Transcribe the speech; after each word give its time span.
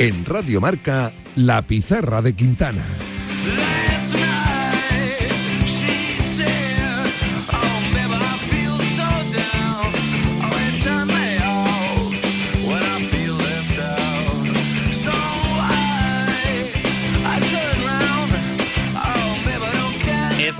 En 0.00 0.24
Radio 0.24 0.62
Marca, 0.62 1.12
La 1.36 1.60
Pizarra 1.60 2.22
de 2.22 2.32
Quintana. 2.32 2.82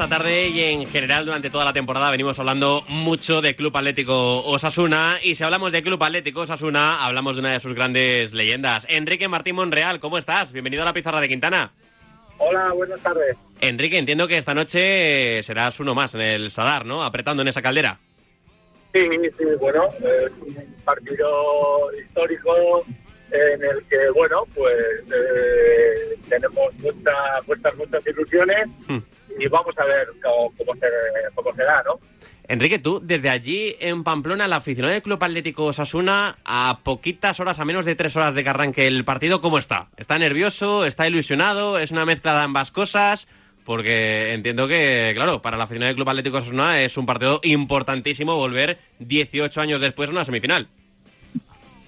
Esta 0.00 0.16
tarde 0.16 0.48
y 0.48 0.60
en 0.62 0.86
general 0.86 1.26
durante 1.26 1.50
toda 1.50 1.66
la 1.66 1.74
temporada 1.74 2.10
venimos 2.10 2.38
hablando 2.38 2.82
mucho 2.88 3.42
de 3.42 3.54
Club 3.54 3.76
Atlético 3.76 4.42
Osasuna 4.46 5.18
y 5.22 5.34
si 5.34 5.44
hablamos 5.44 5.72
de 5.72 5.82
Club 5.82 6.02
Atlético 6.02 6.40
Osasuna 6.40 7.04
hablamos 7.04 7.36
de 7.36 7.40
una 7.40 7.52
de 7.52 7.60
sus 7.60 7.74
grandes 7.74 8.32
leyendas. 8.32 8.86
Enrique 8.88 9.28
Martín 9.28 9.56
Monreal, 9.56 10.00
¿cómo 10.00 10.16
estás? 10.16 10.52
Bienvenido 10.52 10.84
a 10.84 10.86
la 10.86 10.94
pizarra 10.94 11.20
de 11.20 11.28
Quintana. 11.28 11.72
Hola, 12.38 12.72
buenas 12.72 12.98
tardes. 13.00 13.36
Enrique, 13.60 13.98
entiendo 13.98 14.26
que 14.26 14.38
esta 14.38 14.54
noche 14.54 15.42
serás 15.42 15.78
uno 15.80 15.94
más 15.94 16.14
en 16.14 16.22
el 16.22 16.50
Sadar, 16.50 16.86
¿no? 16.86 17.04
Apretando 17.04 17.42
en 17.42 17.48
esa 17.48 17.60
caldera. 17.60 17.98
Sí, 18.94 19.06
sí, 19.36 19.44
bueno, 19.60 19.90
es 19.98 20.32
un 20.40 20.76
partido 20.82 21.92
histórico 21.92 22.86
en 23.32 23.62
el 23.62 23.84
que, 23.84 24.08
bueno, 24.14 24.44
pues 24.54 25.04
eh, 25.14 26.16
tenemos 26.26 26.72
muchas, 26.78 27.46
muchas, 27.46 27.76
muchas 27.76 28.06
ilusiones 28.06 28.66
Hmm. 28.88 28.98
Y 29.40 29.48
vamos 29.48 29.76
a 29.78 29.84
ver 29.84 30.08
cómo, 30.22 30.52
cómo, 30.56 30.74
se, 30.74 30.86
cómo 31.34 31.54
se 31.54 31.62
da, 31.62 31.82
¿no? 31.84 31.98
Enrique, 32.50 32.80
tú, 32.80 33.00
desde 33.00 33.30
allí 33.30 33.76
en 33.78 34.02
Pamplona, 34.02 34.46
el 34.46 34.52
aficionado 34.52 34.92
del 34.92 35.02
Club 35.02 35.22
Atlético 35.22 35.66
Osasuna, 35.66 36.36
a 36.44 36.80
poquitas 36.82 37.38
horas, 37.38 37.60
a 37.60 37.64
menos 37.64 37.84
de 37.84 37.94
tres 37.94 38.16
horas 38.16 38.34
de 38.34 38.42
que 38.42 38.50
arranque 38.50 38.88
el 38.88 39.04
partido, 39.04 39.40
¿cómo 39.40 39.56
está? 39.56 39.86
¿Está 39.96 40.18
nervioso? 40.18 40.84
¿Está 40.84 41.06
ilusionado? 41.06 41.78
¿Es 41.78 41.92
una 41.92 42.04
mezcla 42.04 42.34
de 42.34 42.42
ambas 42.42 42.72
cosas? 42.72 43.28
Porque 43.64 44.32
entiendo 44.32 44.66
que, 44.66 45.12
claro, 45.14 45.40
para 45.42 45.56
el 45.56 45.62
aficionado 45.62 45.90
del 45.90 45.94
Club 45.94 46.08
Atlético 46.08 46.38
Osasuna 46.38 46.82
es 46.82 46.96
un 46.96 47.06
partido 47.06 47.38
importantísimo 47.44 48.34
volver 48.34 48.78
18 48.98 49.60
años 49.60 49.80
después 49.80 50.08
a 50.08 50.12
una 50.12 50.24
semifinal. 50.24 50.66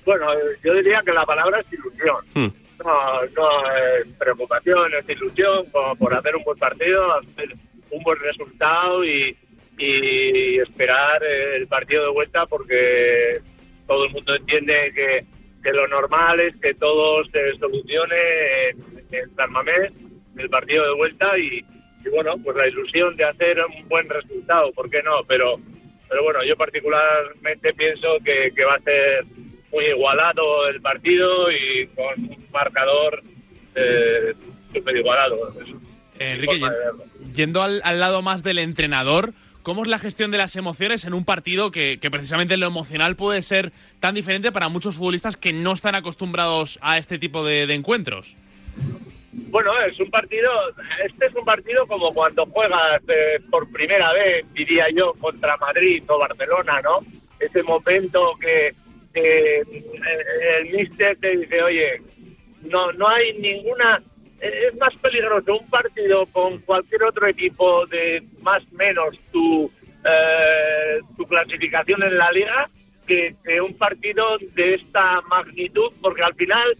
Bueno, 0.04 0.26
yo 0.62 0.74
diría 0.74 1.02
que 1.04 1.12
la 1.12 1.26
palabra 1.26 1.58
es 1.58 1.72
ilusión. 1.72 2.24
Hmm. 2.34 2.61
No, 2.84 3.22
no 3.22 3.74
es 3.74 4.06
preocupación, 4.18 4.92
es 4.94 5.08
ilusión 5.08 5.70
por, 5.70 5.96
por 5.98 6.14
hacer 6.14 6.34
un 6.36 6.44
buen 6.44 6.58
partido, 6.58 7.12
hacer 7.18 7.54
un 7.90 8.02
buen 8.02 8.18
resultado 8.18 9.04
y, 9.04 9.36
y 9.78 10.58
esperar 10.58 11.22
el 11.22 11.66
partido 11.68 12.04
de 12.04 12.12
vuelta 12.12 12.46
porque 12.46 13.40
todo 13.86 14.04
el 14.06 14.12
mundo 14.12 14.34
entiende 14.34 14.92
que, 14.94 15.24
que 15.62 15.72
lo 15.72 15.86
normal 15.88 16.40
es 16.40 16.56
que 16.56 16.74
todo 16.74 17.24
se 17.24 17.54
solucione 17.58 18.16
en, 19.10 19.36
San 19.36 19.52
Mamés, 19.52 19.92
el 20.38 20.48
partido 20.48 20.84
de 20.86 20.94
vuelta 20.94 21.36
y, 21.38 21.58
y 22.04 22.08
bueno, 22.10 22.34
pues 22.42 22.56
la 22.56 22.68
ilusión 22.68 23.14
de 23.16 23.24
hacer 23.24 23.58
un 23.60 23.88
buen 23.88 24.08
resultado, 24.08 24.72
¿por 24.72 24.88
qué 24.88 25.02
no? 25.02 25.22
Pero, 25.28 25.56
pero 26.08 26.22
bueno, 26.22 26.40
yo 26.44 26.56
particularmente 26.56 27.74
pienso 27.74 28.16
que, 28.24 28.52
que 28.56 28.64
va 28.64 28.74
a 28.74 28.80
ser 28.80 29.24
muy 29.72 29.84
igualado 29.86 30.68
el 30.68 30.80
partido 30.80 31.50
y 31.50 31.86
con 31.88 32.24
un 32.24 32.46
marcador 32.52 33.22
eh, 33.74 34.34
súper 34.72 34.96
igualado. 34.96 35.54
Mi 36.18 36.26
Enrique, 36.26 36.60
yendo 37.34 37.62
al, 37.62 37.80
al 37.84 37.98
lado 37.98 38.22
más 38.22 38.42
del 38.42 38.58
entrenador, 38.58 39.32
¿cómo 39.62 39.82
es 39.82 39.88
la 39.88 39.98
gestión 39.98 40.30
de 40.30 40.38
las 40.38 40.54
emociones 40.56 41.04
en 41.04 41.14
un 41.14 41.24
partido 41.24 41.70
que, 41.70 41.98
que 42.00 42.10
precisamente 42.10 42.54
en 42.54 42.60
lo 42.60 42.66
emocional 42.66 43.16
puede 43.16 43.42
ser 43.42 43.72
tan 43.98 44.14
diferente 44.14 44.52
para 44.52 44.68
muchos 44.68 44.96
futbolistas 44.96 45.36
que 45.36 45.52
no 45.52 45.72
están 45.72 45.94
acostumbrados 45.94 46.78
a 46.82 46.98
este 46.98 47.18
tipo 47.18 47.44
de, 47.44 47.66
de 47.66 47.74
encuentros? 47.74 48.36
Bueno, 49.32 49.70
es 49.88 49.98
un 49.98 50.10
partido, 50.10 50.50
este 51.04 51.26
es 51.26 51.34
un 51.34 51.44
partido 51.44 51.86
como 51.86 52.12
cuando 52.12 52.44
juegas 52.46 53.02
eh, 53.08 53.40
por 53.50 53.70
primera 53.72 54.12
vez, 54.12 54.44
diría 54.52 54.86
yo, 54.94 55.14
contra 55.14 55.56
Madrid 55.56 56.02
o 56.06 56.18
Barcelona, 56.18 56.80
¿no? 56.82 57.00
Ese 57.40 57.62
momento 57.62 58.34
que, 58.40 58.74
eh, 59.14 59.62
el 60.58 60.70
míster 60.70 61.16
te 61.18 61.36
dice, 61.36 61.62
oye, 61.62 62.00
no, 62.62 62.92
no 62.92 63.08
hay 63.08 63.34
ninguna... 63.38 64.02
eh, 64.40 64.68
Es 64.68 64.78
más 64.78 64.94
peligroso 64.96 65.58
un 65.58 65.68
partido 65.68 66.26
con 66.26 66.58
cualquier 66.60 67.04
otro 67.04 67.26
equipo 67.26 67.86
de 67.86 68.22
más 68.40 68.62
menos 68.72 69.18
tu, 69.32 69.70
eh, 70.04 71.00
tu 71.16 71.24
clasificación 71.26 72.02
en 72.02 72.16
la 72.16 72.30
liga 72.32 72.70
que, 73.06 73.34
que 73.44 73.60
un 73.60 73.76
partido 73.76 74.38
de 74.54 74.74
esta 74.74 75.20
magnitud, 75.22 75.92
porque 76.00 76.22
al 76.22 76.34
final 76.34 76.76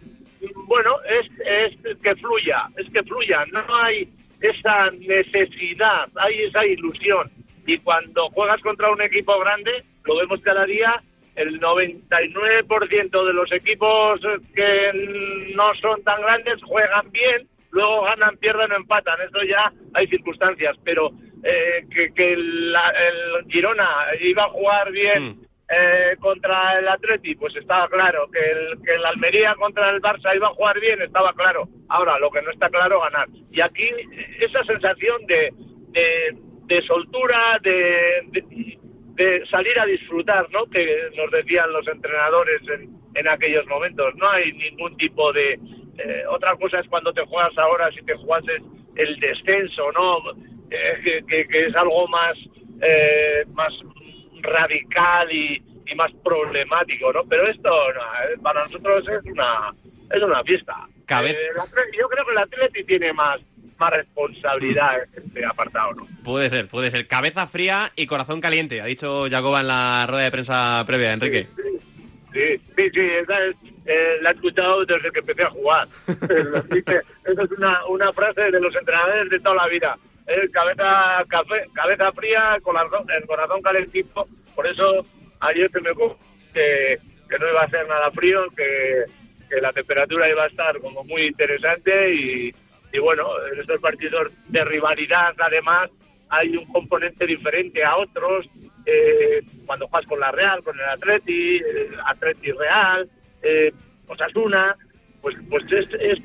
bueno, 0.66 0.96
es, 1.20 1.26
es 1.46 1.96
que 1.98 2.14
fluya, 2.16 2.66
es 2.76 2.86
que 2.92 3.02
fluya, 3.04 3.44
no 3.52 3.64
hay 3.76 4.08
esa 4.40 4.90
necesidad, 4.90 6.08
hay 6.16 6.42
esa 6.42 6.66
ilusión. 6.66 7.30
Y 7.64 7.78
cuando 7.78 8.28
juegas 8.30 8.60
contra 8.60 8.90
un 8.90 9.00
equipo 9.02 9.38
grande, 9.38 9.84
lo 10.04 10.16
vemos 10.16 10.40
cada 10.40 10.64
día, 10.64 11.00
el 11.36 11.60
99% 11.60 13.26
de 13.26 13.32
los 13.32 13.50
equipos 13.52 14.20
que 14.54 15.52
no 15.54 15.74
son 15.80 16.02
tan 16.04 16.20
grandes 16.22 16.62
juegan 16.62 17.10
bien, 17.10 17.48
luego 17.70 18.02
ganan, 18.02 18.36
pierden 18.38 18.72
o 18.72 18.76
empatan, 18.76 19.20
eso 19.22 19.42
ya 19.48 19.72
hay 19.94 20.06
circunstancias, 20.08 20.76
pero 20.84 21.10
eh, 21.44 21.84
que, 21.90 22.12
que 22.14 22.36
la- 22.36 22.92
el 23.08 23.50
Girona 23.50 23.88
iba 24.20 24.44
a 24.44 24.48
jugar 24.50 24.92
bien 24.92 25.24
Mm. 25.24 25.42
eh, 25.74 26.16
contra 26.20 26.78
el 26.78 26.86
Atleti, 26.86 27.34
pues 27.34 27.56
estaba 27.56 27.88
claro. 27.88 28.28
Que 28.30 28.38
el, 28.38 28.82
que 28.84 28.94
el 28.94 29.04
Almería 29.06 29.54
contra 29.54 29.88
el 29.88 30.00
Barça 30.02 30.36
iba 30.36 30.48
a 30.48 30.54
jugar 30.54 30.78
bien, 30.78 31.00
estaba 31.00 31.32
claro. 31.32 31.66
Ahora, 31.88 32.18
lo 32.18 32.30
que 32.30 32.42
no 32.42 32.50
está 32.50 32.68
claro, 32.68 33.00
ganar. 33.00 33.26
Y 33.50 33.60
aquí, 33.60 33.88
esa 34.38 34.62
sensación 34.64 35.24
de, 35.26 35.50
de, 35.92 36.36
de 36.66 36.82
soltura, 36.82 37.58
de, 37.62 38.20
de, 38.32 38.78
de 39.24 39.46
salir 39.46 39.78
a 39.78 39.86
disfrutar, 39.86 40.48
¿no? 40.50 40.66
Que 40.66 41.08
nos 41.16 41.30
decían 41.30 41.72
los 41.72 41.86
entrenadores 41.88 42.60
en, 42.68 42.90
en 43.14 43.28
aquellos 43.28 43.66
momentos. 43.66 44.14
No 44.16 44.30
hay 44.30 44.52
ningún 44.52 44.96
tipo 44.96 45.32
de... 45.32 45.52
eh, 45.98 46.24
otra 46.28 46.56
cosa 46.56 46.80
es 46.80 46.88
cuando 46.88 47.12
te 47.12 47.24
juegas 47.26 47.56
ahora, 47.58 47.90
si 47.92 48.02
te 48.04 48.14
jugases 48.14 48.60
el 48.96 49.18
descenso, 49.20 49.90
¿no? 49.92 50.18
Eh, 50.70 51.00
que, 51.04 51.20
que- 51.28 51.46
que 51.48 51.66
es 51.66 51.74
algo 51.76 52.06
más, 52.08 52.36
eh, 52.82 53.44
más 53.52 53.72
radical 54.42 55.30
y, 55.32 55.62
y 55.86 55.94
más 55.94 56.10
problemático, 56.24 57.12
¿no? 57.12 57.24
Pero 57.28 57.46
esto 57.48 57.68
no, 57.70 58.42
para 58.42 58.62
nosotros 58.62 59.04
es 59.08 59.24
una 59.30 59.72
es 60.10 60.22
una 60.22 60.42
fiesta. 60.44 60.74
Yo 61.98 62.08
creo 62.08 62.24
que 62.26 62.32
el 62.32 62.38
Atleti 62.38 62.84
tiene 62.84 63.12
más 63.12 63.40
más 63.82 63.90
responsabilidad 63.90 65.02
en 65.02 65.24
este 65.24 65.44
apartado, 65.44 65.92
¿no? 65.94 66.06
Puede 66.22 66.48
ser, 66.48 66.68
puede 66.68 66.92
ser. 66.92 67.08
Cabeza 67.08 67.48
fría 67.48 67.90
y 67.96 68.06
corazón 68.06 68.40
caliente, 68.40 68.80
ha 68.80 68.86
dicho 68.86 69.28
Jacoba 69.28 69.60
en 69.60 69.66
la 69.66 70.06
rueda 70.06 70.22
de 70.22 70.30
prensa 70.30 70.84
previa, 70.86 71.12
Enrique. 71.12 71.48
Sí, 72.32 72.56
sí, 72.76 72.90
sí, 72.94 73.00
esa 73.00 73.44
es, 73.44 73.56
eh, 73.84 74.18
la 74.22 74.30
he 74.30 74.34
escuchado 74.34 74.84
desde 74.84 75.10
que 75.10 75.18
empecé 75.18 75.42
a 75.42 75.50
jugar. 75.50 75.88
Esa 76.06 77.42
es 77.42 77.50
una, 77.58 77.84
una 77.86 78.12
frase 78.12 78.40
de 78.40 78.60
los 78.60 78.74
entrenadores 78.74 79.28
de 79.30 79.40
toda 79.40 79.56
la 79.56 79.66
vida. 79.68 79.98
Eh, 80.28 80.48
cabeza 80.50 81.24
café, 81.28 81.66
cabeza 81.74 82.12
fría, 82.12 82.58
corazón, 82.62 83.04
el 83.10 83.26
corazón 83.26 83.60
calentito. 83.60 84.26
Por 84.54 84.66
eso 84.66 85.04
ayer 85.40 85.70
se 85.70 85.80
me 85.80 85.90
que, 86.54 86.98
que 87.28 87.38
no 87.38 87.50
iba 87.50 87.62
a 87.62 87.68
ser 87.68 87.86
nada 87.86 88.10
frío, 88.12 88.48
que, 88.56 89.04
que 89.50 89.60
la 89.60 89.72
temperatura 89.72 90.30
iba 90.30 90.44
a 90.44 90.48
estar 90.48 90.78
como 90.80 91.04
muy 91.04 91.26
interesante 91.26 92.14
y, 92.14 92.54
y 92.92 92.98
bueno, 92.98 93.26
en 93.52 93.60
estos 93.60 93.80
partidos 93.80 94.30
de 94.48 94.64
rivalidad 94.64 95.34
además 95.38 95.90
hay 96.28 96.56
un 96.56 96.66
componente 96.66 97.26
diferente 97.26 97.82
a 97.84 97.96
otros. 97.96 98.46
eh, 98.86 99.42
cuando 99.66 99.86
juegas 99.88 100.08
con 100.08 100.20
la 100.20 100.30
Real, 100.32 100.62
con 100.62 100.78
el 100.78 100.84
Atleti, 100.84 101.56
eh, 101.56 101.90
Atleti 102.06 102.50
Real, 102.52 103.08
eh, 103.42 103.72
Osasuna, 104.08 104.76
pues, 105.20 105.36
pues 105.48 105.64
es, 105.72 105.88
es, 106.00 106.18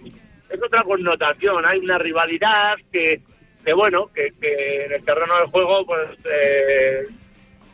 es 0.49 0.63
otra 0.63 0.83
connotación. 0.83 1.65
Hay 1.65 1.79
una 1.79 1.97
rivalidad 1.97 2.75
que, 2.91 3.21
que 3.63 3.73
bueno, 3.73 4.09
que, 4.13 4.31
que 4.41 4.85
en 4.85 4.93
el 4.93 5.05
terreno 5.05 5.37
del 5.37 5.47
juego, 5.47 5.85
pues 5.85 6.09
eh, 6.25 7.03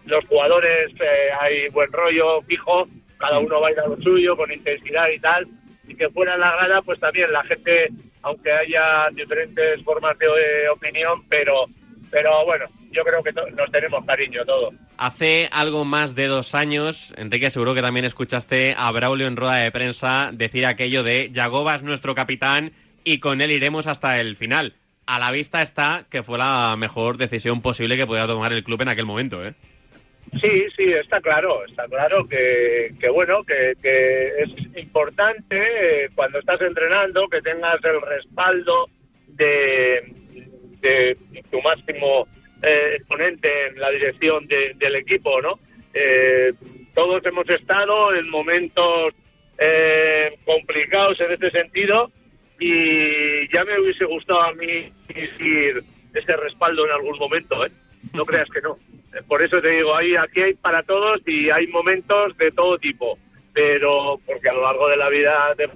los 0.05 0.25
jugadores 0.25 0.91
eh, 0.99 1.29
hay 1.39 1.69
buen 1.69 1.91
rollo 1.91 2.41
fijo, 2.41 2.87
cada 3.17 3.39
uno 3.39 3.61
baila 3.61 3.87
lo 3.87 3.97
suyo 4.01 4.35
con 4.35 4.51
intensidad 4.51 5.07
y 5.09 5.19
tal, 5.19 5.47
y 5.87 5.95
que 5.95 6.09
fuera 6.09 6.33
en 6.35 6.41
la 6.41 6.55
grada, 6.55 6.81
pues 6.81 6.99
también 6.99 7.31
la 7.31 7.43
gente, 7.43 7.87
aunque 8.23 8.51
haya 8.51 9.09
diferentes 9.13 9.83
formas 9.83 10.17
de 10.17 10.25
eh, 10.25 10.69
opinión, 10.69 11.23
pero, 11.29 11.65
pero 12.09 12.45
bueno, 12.45 12.65
yo 12.91 13.03
creo 13.03 13.21
que 13.21 13.31
nos 13.31 13.71
tenemos 13.71 14.05
cariño 14.05 14.45
todos. 14.45 14.73
Hace 14.97 15.49
algo 15.51 15.85
más 15.85 16.15
de 16.15 16.27
dos 16.27 16.55
años, 16.55 17.13
Enrique, 17.17 17.49
seguro 17.49 17.73
que 17.73 17.81
también 17.81 18.05
escuchaste 18.05 18.75
a 18.77 18.91
Braulio 18.91 19.27
en 19.27 19.35
rueda 19.35 19.55
de 19.55 19.71
prensa 19.71 20.29
decir 20.33 20.65
aquello 20.65 21.03
de 21.03 21.29
Yagoba 21.31 21.75
es 21.75 21.83
nuestro 21.83 22.15
capitán 22.15 22.71
y 23.03 23.19
con 23.19 23.41
él 23.41 23.51
iremos 23.51 23.87
hasta 23.87 24.19
el 24.19 24.35
final. 24.35 24.75
A 25.05 25.19
la 25.19 25.31
vista 25.31 25.61
está 25.61 26.05
que 26.09 26.23
fue 26.23 26.37
la 26.37 26.75
mejor 26.77 27.17
decisión 27.17 27.61
posible 27.61 27.97
que 27.97 28.07
podía 28.07 28.25
tomar 28.25 28.53
el 28.53 28.63
club 28.63 28.81
en 28.81 28.87
aquel 28.87 29.05
momento, 29.05 29.45
¿eh? 29.45 29.53
Sí, 30.41 30.65
sí, 30.75 30.91
está 30.93 31.21
claro, 31.21 31.63
está 31.65 31.85
claro 31.87 32.27
que, 32.27 32.91
que 32.99 33.09
bueno, 33.09 33.43
que, 33.43 33.73
que 33.81 34.27
es 34.39 34.49
importante 34.77 35.45
eh, 36.05 36.09
cuando 36.15 36.39
estás 36.39 36.59
entrenando 36.61 37.27
que 37.27 37.41
tengas 37.41 37.83
el 37.83 38.01
respaldo 38.01 38.87
de, 39.27 40.01
de 40.81 41.17
tu 41.51 41.61
máximo 41.61 42.27
eh, 42.61 42.95
exponente 42.97 43.67
en 43.67 43.79
la 43.79 43.89
dirección 43.91 44.47
de- 44.47 44.73
del 44.75 44.95
equipo, 44.95 45.41
¿no? 45.41 45.59
Eh, 45.93 46.53
todos 46.95 47.23
hemos 47.25 47.47
estado 47.49 48.13
en 48.15 48.29
momentos 48.29 49.13
eh, 49.57 50.37
complicados 50.45 51.19
en 51.21 51.31
este 51.33 51.51
sentido 51.51 52.11
y 52.59 53.47
ya 53.53 53.63
me 53.65 53.79
hubiese 53.79 54.05
gustado 54.05 54.41
a 54.41 54.53
mí 54.53 54.91
decir 55.07 55.83
ese 56.13 56.37
respaldo 56.37 56.85
en 56.85 56.91
algún 56.91 57.17
momento, 57.19 57.65
¿eh? 57.65 57.71
No 58.13 58.25
creas 58.25 58.49
que 58.49 58.61
no. 58.61 58.77
Por 59.27 59.43
eso 59.43 59.61
te 59.61 59.69
digo, 59.69 59.95
ahí, 59.95 60.15
aquí 60.15 60.41
hay 60.41 60.53
para 60.55 60.83
todos 60.83 61.21
y 61.27 61.49
hay 61.49 61.67
momentos 61.67 62.35
de 62.37 62.51
todo 62.51 62.77
tipo, 62.77 63.17
pero 63.53 64.19
porque 64.25 64.49
a 64.49 64.53
lo 64.53 64.63
largo 64.63 64.87
de 64.89 64.97
la 64.97 65.09
vida 65.09 65.53
de, 65.55 65.67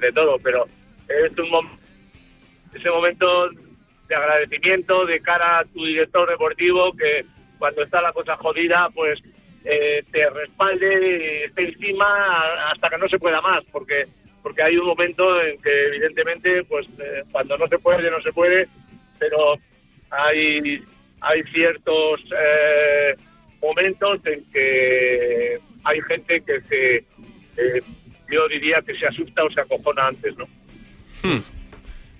de 0.00 0.12
todo, 0.12 0.38
pero 0.42 0.66
es 1.08 1.38
un 1.38 1.50
mom- 1.50 1.78
ese 2.74 2.90
momento 2.90 3.50
de 4.08 4.14
agradecimiento 4.14 5.04
de 5.06 5.20
cara 5.20 5.60
a 5.60 5.64
tu 5.64 5.84
director 5.84 6.28
deportivo 6.28 6.92
que 6.92 7.24
cuando 7.58 7.82
está 7.82 8.00
la 8.02 8.12
cosa 8.12 8.36
jodida, 8.36 8.88
pues 8.94 9.20
eh, 9.64 10.02
te 10.10 10.28
respalde, 10.30 11.44
esté 11.46 11.68
encima 11.68 12.70
hasta 12.70 12.88
que 12.90 12.98
no 12.98 13.08
se 13.08 13.18
pueda 13.18 13.40
más, 13.40 13.62
porque 13.70 14.06
porque 14.42 14.62
hay 14.62 14.76
un 14.76 14.86
momento 14.86 15.40
en 15.40 15.60
que 15.62 15.86
evidentemente, 15.86 16.64
pues 16.64 16.86
eh, 16.98 17.22
cuando 17.32 17.56
no 17.56 17.66
se 17.66 17.78
puede, 17.78 18.10
no 18.10 18.20
se 18.20 18.30
puede, 18.30 18.68
pero 19.18 19.54
hay 20.10 20.82
hay 21.24 21.42
ciertos 21.44 22.20
eh, 22.38 23.14
momentos 23.62 24.20
en 24.26 24.44
que 24.52 25.58
hay 25.84 26.00
gente 26.02 26.42
que 26.42 26.60
se, 26.62 26.96
eh, 27.56 27.82
yo 28.30 28.48
diría 28.48 28.82
que 28.86 28.94
se 28.98 29.06
asusta 29.06 29.44
o 29.44 29.50
se 29.50 29.60
acojona 29.60 30.08
antes, 30.08 30.36
¿no? 30.36 30.46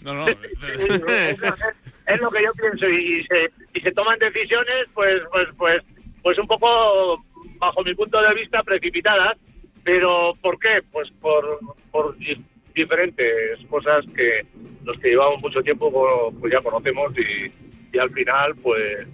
No, 0.03 0.15
no. 0.15 0.27
es, 2.07 2.21
lo 2.21 2.31
que 2.31 2.43
yo 2.43 2.53
pienso 2.55 2.89
y, 2.89 3.25
se 3.25 3.51
y 3.75 3.81
se 3.81 3.93
toman 3.93 4.19
decisiones 4.19 4.87
pues 4.95 5.23
pues 5.31 5.49
pues 5.57 5.83
pues 6.23 6.39
un 6.39 6.47
poco 6.47 7.25
bajo 7.59 7.83
mi 7.83 7.95
punto 7.95 8.21
de 8.21 8.35
vista 8.35 8.63
precipitadas 8.63 9.37
pero 9.83 10.35
¿por 10.43 10.59
qué? 10.59 10.83
pues 10.93 11.11
por 11.21 11.59
por 11.91 12.17
di- 12.19 12.43
diferentes 12.75 13.59
cosas 13.69 14.05
que 14.15 14.47
los 14.85 14.99
que 15.01 15.09
llevamos 15.11 15.41
mucho 15.41 15.63
tiempo 15.63 16.33
pues 16.41 16.53
ya 16.53 16.61
conocemos 16.61 17.13
y, 17.19 17.53
y 17.95 17.99
al 17.99 18.11
final 18.11 18.55
pues 18.57 19.07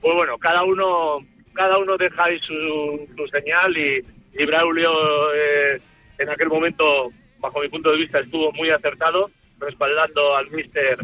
pues 0.00 0.14
bueno 0.14 0.38
cada 0.38 0.62
uno 0.64 1.18
cada 1.54 1.76
uno 1.78 1.96
deja 1.98 2.24
ahí 2.24 2.38
su, 2.40 3.06
su 3.16 3.26
señal 3.28 3.76
y, 3.76 4.02
y 4.38 4.46
Braulio 4.46 4.90
eh, 5.34 5.80
en 6.18 6.30
aquel 6.30 6.48
momento 6.48 7.10
bajo 7.40 7.60
mi 7.60 7.68
punto 7.68 7.90
de 7.90 7.98
vista 7.98 8.20
estuvo 8.20 8.52
muy 8.52 8.70
acertado 8.70 9.30
respaldando 9.58 10.34
al 10.36 10.50
míster 10.50 10.98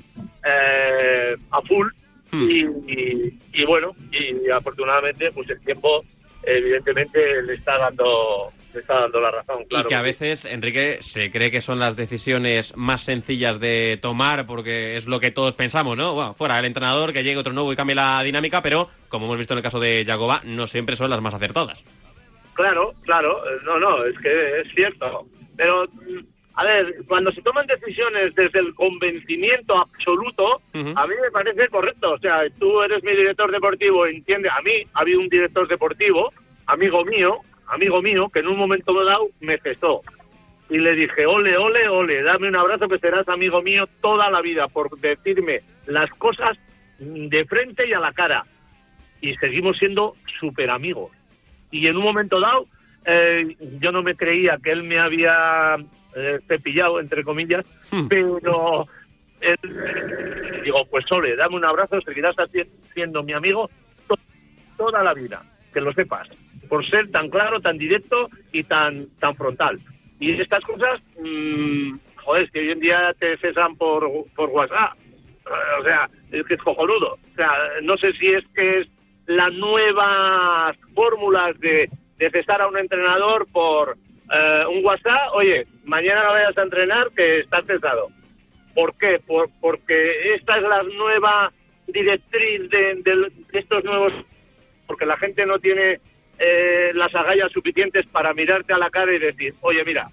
eh, 0.44 1.36
a 1.50 1.60
full. 1.62 1.88
Y, 2.30 2.62
y- 2.86 3.38
y 3.54 3.64
bueno 3.66 3.96
y 4.12 4.50
afortunadamente 4.50 5.32
pues 5.32 5.48
el 5.50 5.60
tiempo 5.64 6.04
evidentemente 6.42 7.42
le 7.42 7.54
está 7.54 7.78
dando 7.78 8.52
está 8.74 9.00
dando 9.00 9.20
la 9.20 9.30
razón 9.30 9.64
claro 9.68 9.86
y 9.86 9.88
que 9.88 9.94
a 9.94 10.02
veces, 10.02 10.44
Enrique, 10.44 10.98
se 11.00 11.30
cree 11.30 11.50
que 11.50 11.60
son 11.60 11.78
las 11.78 11.96
decisiones 11.96 12.76
más 12.76 13.02
sencillas 13.02 13.60
de 13.60 13.98
tomar 14.00 14.46
porque 14.46 14.96
es 14.96 15.06
lo 15.06 15.20
que 15.20 15.30
todos 15.30 15.54
pensamos, 15.54 15.96
¿no? 15.96 16.14
Bueno, 16.14 16.34
fuera 16.34 16.58
el 16.58 16.64
entrenador, 16.64 17.12
que 17.12 17.24
llegue 17.24 17.38
otro 17.38 17.52
nuevo 17.52 17.72
y 17.72 17.76
cambie 17.76 17.94
la 17.94 18.22
dinámica, 18.22 18.62
pero 18.62 18.88
como 19.08 19.26
hemos 19.26 19.38
visto 19.38 19.54
en 19.54 19.58
el 19.58 19.62
caso 19.64 19.80
de 19.80 20.04
Jagoba, 20.06 20.42
no 20.44 20.66
siempre 20.66 20.96
son 20.96 21.10
las 21.10 21.20
más 21.20 21.34
acertadas. 21.34 21.84
Claro, 22.54 22.92
claro, 23.04 23.40
no, 23.64 23.78
no, 23.78 24.04
es 24.04 24.18
que 24.18 24.60
es 24.60 24.74
cierto. 24.74 25.26
Pero, 25.56 25.86
a 26.54 26.64
ver, 26.64 26.96
cuando 27.06 27.30
se 27.30 27.40
toman 27.42 27.66
decisiones 27.66 28.34
desde 28.34 28.58
el 28.58 28.74
convencimiento 28.74 29.76
absoluto, 29.76 30.60
Ujú. 30.74 30.92
a 30.96 31.06
mí 31.06 31.14
me 31.22 31.30
parece 31.30 31.68
correcto. 31.68 32.12
O 32.14 32.18
sea, 32.18 32.42
tú 32.58 32.82
eres 32.82 33.02
mi 33.04 33.12
director 33.12 33.50
deportivo, 33.52 34.06
entiende, 34.06 34.48
a 34.50 34.60
mí 34.62 34.72
ha 34.92 35.00
habido 35.00 35.20
un 35.20 35.28
director 35.28 35.68
deportivo, 35.68 36.32
amigo 36.66 37.04
mío, 37.04 37.38
amigo 37.70 38.00
mío, 38.02 38.28
que 38.32 38.40
en 38.40 38.48
un 38.48 38.56
momento 38.58 38.92
dado 39.04 39.28
me 39.40 39.58
cesó. 39.58 40.02
Y 40.70 40.78
le 40.78 40.94
dije, 40.94 41.24
ole, 41.26 41.56
ole, 41.56 41.88
ole, 41.88 42.22
dame 42.22 42.48
un 42.48 42.56
abrazo 42.56 42.88
que 42.88 42.98
serás 42.98 43.26
amigo 43.28 43.62
mío 43.62 43.86
toda 44.02 44.30
la 44.30 44.42
vida 44.42 44.68
por 44.68 44.98
decirme 45.00 45.62
las 45.86 46.10
cosas 46.10 46.58
de 46.98 47.44
frente 47.46 47.88
y 47.88 47.92
a 47.94 48.00
la 48.00 48.12
cara. 48.12 48.44
Y 49.20 49.34
seguimos 49.36 49.78
siendo 49.78 50.14
súper 50.38 50.70
amigos 50.70 51.10
y 51.70 51.86
en 51.86 51.96
un 51.96 52.02
momento 52.04 52.38
dado 52.40 52.66
eh, 53.04 53.56
yo 53.80 53.92
no 53.92 54.02
me 54.02 54.14
creía 54.14 54.58
que 54.62 54.70
él 54.70 54.82
me 54.84 54.98
había 54.98 55.76
eh, 56.14 56.38
cepillado 56.46 57.00
entre 57.00 57.24
comillas 57.24 57.64
Hmm. 57.90 58.06
pero 58.08 58.86
él- 59.40 60.60
digo 60.64 60.84
pues 60.90 61.04
Sole 61.06 61.36
dame 61.36 61.56
un 61.56 61.64
abrazo 61.64 62.00
seguirás 62.02 62.34
siendo 62.94 63.22
mi 63.22 63.32
amigo 63.32 63.68
to- 64.06 64.18
toda 64.76 65.02
la 65.02 65.14
vida 65.14 65.42
que 65.72 65.80
lo 65.80 65.92
sepas 65.92 66.28
por 66.68 66.88
ser 66.88 67.10
tan 67.10 67.28
claro 67.30 67.60
tan 67.60 67.78
directo 67.78 68.28
y 68.52 68.64
tan 68.64 69.08
tan 69.18 69.34
frontal 69.36 69.78
y 70.20 70.40
estas 70.40 70.64
cosas 70.64 71.00
mm, 71.20 71.98
joder 72.16 72.44
es 72.44 72.50
que 72.50 72.60
hoy 72.60 72.70
en 72.70 72.80
día 72.80 73.14
te 73.18 73.36
cesan 73.38 73.76
por 73.76 74.08
por 74.34 74.50
WhatsApp 74.50 74.96
o 75.78 75.82
sea, 75.84 76.08
es 76.30 76.46
que 76.46 76.54
es 76.54 76.62
cojonudo. 76.62 77.14
O 77.14 77.34
sea, 77.36 77.50
no 77.82 77.96
sé 77.96 78.12
si 78.14 78.26
es 78.26 78.44
que 78.54 78.80
es 78.80 78.88
las 79.26 79.52
nuevas 79.54 80.76
fórmulas 80.94 81.58
de, 81.60 81.90
de 82.18 82.30
cesar 82.30 82.62
a 82.62 82.68
un 82.68 82.78
entrenador 82.78 83.46
por 83.52 83.96
eh, 84.32 84.64
un 84.68 84.84
WhatsApp. 84.84 85.34
Oye, 85.34 85.66
mañana 85.84 86.24
no 86.24 86.32
vayas 86.32 86.56
a 86.56 86.62
entrenar 86.62 87.10
que 87.16 87.40
estás 87.40 87.64
cesado. 87.66 88.08
¿Por 88.74 88.96
qué? 88.96 89.20
Por, 89.26 89.50
porque 89.60 90.34
esta 90.34 90.56
es 90.56 90.62
la 90.62 90.82
nueva 90.82 91.52
directriz 91.86 92.70
de, 92.70 93.02
de 93.02 93.32
estos 93.52 93.84
nuevos... 93.84 94.12
Porque 94.86 95.04
la 95.04 95.18
gente 95.18 95.44
no 95.44 95.58
tiene 95.58 96.00
eh, 96.38 96.92
las 96.94 97.14
agallas 97.14 97.50
suficientes 97.52 98.06
para 98.06 98.32
mirarte 98.34 98.72
a 98.72 98.78
la 98.78 98.90
cara 98.90 99.12
y 99.14 99.18
decir, 99.18 99.54
oye, 99.60 99.84
mira, 99.84 100.10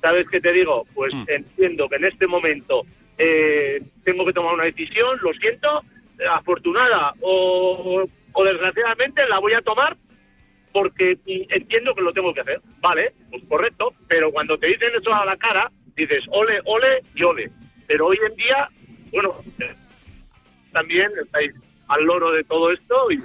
¿sabes 0.00 0.26
qué 0.30 0.40
te 0.40 0.52
digo? 0.52 0.84
Pues 0.94 1.12
Mm. 1.14 1.24
entiendo 1.28 1.88
que 1.88 1.96
en 1.96 2.04
este 2.04 2.26
momento 2.26 2.82
eh, 3.18 3.82
tengo 4.04 4.24
que 4.26 4.32
tomar 4.32 4.54
una 4.54 4.64
decisión, 4.64 5.18
lo 5.22 5.32
siento, 5.34 5.82
afortunada 6.30 7.12
o, 7.20 8.04
o 8.32 8.44
desgraciadamente 8.44 9.26
la 9.28 9.38
voy 9.38 9.52
a 9.54 9.60
tomar 9.62 9.96
porque 10.72 11.16
entiendo 11.26 11.94
que 11.94 12.02
lo 12.02 12.12
tengo 12.12 12.34
que 12.34 12.40
hacer. 12.42 12.60
Vale, 12.80 13.12
pues 13.30 13.42
correcto, 13.48 13.94
pero 14.08 14.30
cuando 14.30 14.58
te 14.58 14.66
dicen 14.66 14.90
eso 14.98 15.12
a 15.14 15.24
la 15.24 15.36
cara, 15.38 15.70
dices 15.96 16.22
ole, 16.30 16.60
ole 16.66 17.00
y 17.14 17.22
ole. 17.22 17.50
Pero 17.86 18.08
hoy 18.08 18.18
en 18.28 18.36
día, 18.36 18.68
bueno, 19.10 19.36
también 20.72 21.10
estáis 21.24 21.52
al 21.88 22.04
loro 22.04 22.30
de 22.32 22.44
todo 22.44 22.72
esto 22.72 23.10
y, 23.10 23.18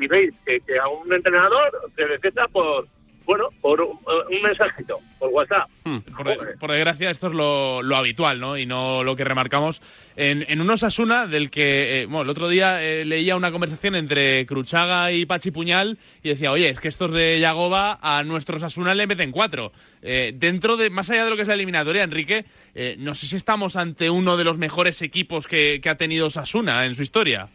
y- 0.00 0.06
veis 0.06 0.32
que, 0.44 0.60
que 0.60 0.78
a 0.78 0.88
un 0.88 1.12
entrenador 1.12 1.90
se 1.94 2.06
le 2.06 2.18
cesa 2.18 2.46
por, 2.48 2.86
bueno, 3.24 3.48
por 3.60 3.80
un, 3.80 3.98
un 4.30 4.42
mensajito, 4.42 5.00
por 5.18 5.30
WhatsApp. 5.30 5.68
Hmm. 5.84 5.98
Por, 6.16 6.26
de- 6.28 6.56
por 6.58 6.70
desgracia, 6.70 7.10
esto 7.10 7.26
es 7.28 7.32
lo, 7.34 7.82
lo 7.82 7.96
habitual, 7.96 8.38
¿no? 8.40 8.56
Y 8.56 8.66
no 8.66 9.02
lo 9.02 9.16
que 9.16 9.24
remarcamos. 9.24 9.82
En, 10.16 10.44
en 10.48 10.60
un 10.60 10.70
Osasuna 10.70 11.26
del 11.26 11.50
que, 11.50 12.02
eh, 12.02 12.06
bueno, 12.06 12.22
el 12.22 12.28
otro 12.30 12.48
día 12.48 12.82
eh, 12.82 13.04
leía 13.04 13.36
una 13.36 13.50
conversación 13.50 13.96
entre 13.96 14.46
Cruchaga 14.46 15.10
y 15.12 15.26
Pachi 15.26 15.50
Puñal 15.50 15.98
y 16.22 16.28
decía, 16.30 16.52
oye, 16.52 16.68
es 16.70 16.78
que 16.80 16.88
estos 16.88 17.10
de 17.12 17.38
Yagoba 17.40 17.98
a 18.00 18.22
nuestros 18.22 18.62
Osasuna 18.62 18.94
le 18.94 19.06
meten 19.08 19.32
cuatro. 19.32 19.72
Eh, 20.02 20.32
dentro 20.36 20.76
de, 20.76 20.88
más 20.90 21.10
allá 21.10 21.24
de 21.24 21.30
lo 21.30 21.36
que 21.36 21.42
es 21.42 21.48
la 21.48 21.54
eliminatoria, 21.54 22.04
Enrique, 22.04 22.44
eh, 22.76 22.94
no 22.98 23.14
sé 23.16 23.26
si 23.26 23.34
estamos 23.36 23.74
ante 23.76 24.08
uno 24.08 24.36
de 24.36 24.44
los 24.44 24.56
mejores 24.56 25.02
equipos 25.02 25.48
que, 25.48 25.80
que 25.82 25.88
ha 25.88 25.96
tenido 25.96 26.28
Osasuna 26.28 26.84
en 26.86 26.94
su 26.94 27.02
historia. 27.02 27.48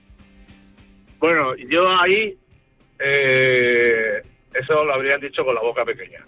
Bueno, 1.22 1.56
yo 1.56 1.88
ahí 1.88 2.36
eh, 3.00 4.22
eso 4.54 4.84
lo 4.84 4.94
habrían 4.94 5.22
dicho 5.22 5.46
con 5.46 5.56
la 5.56 5.62
boca 5.62 5.86
pequeña. 5.86 6.20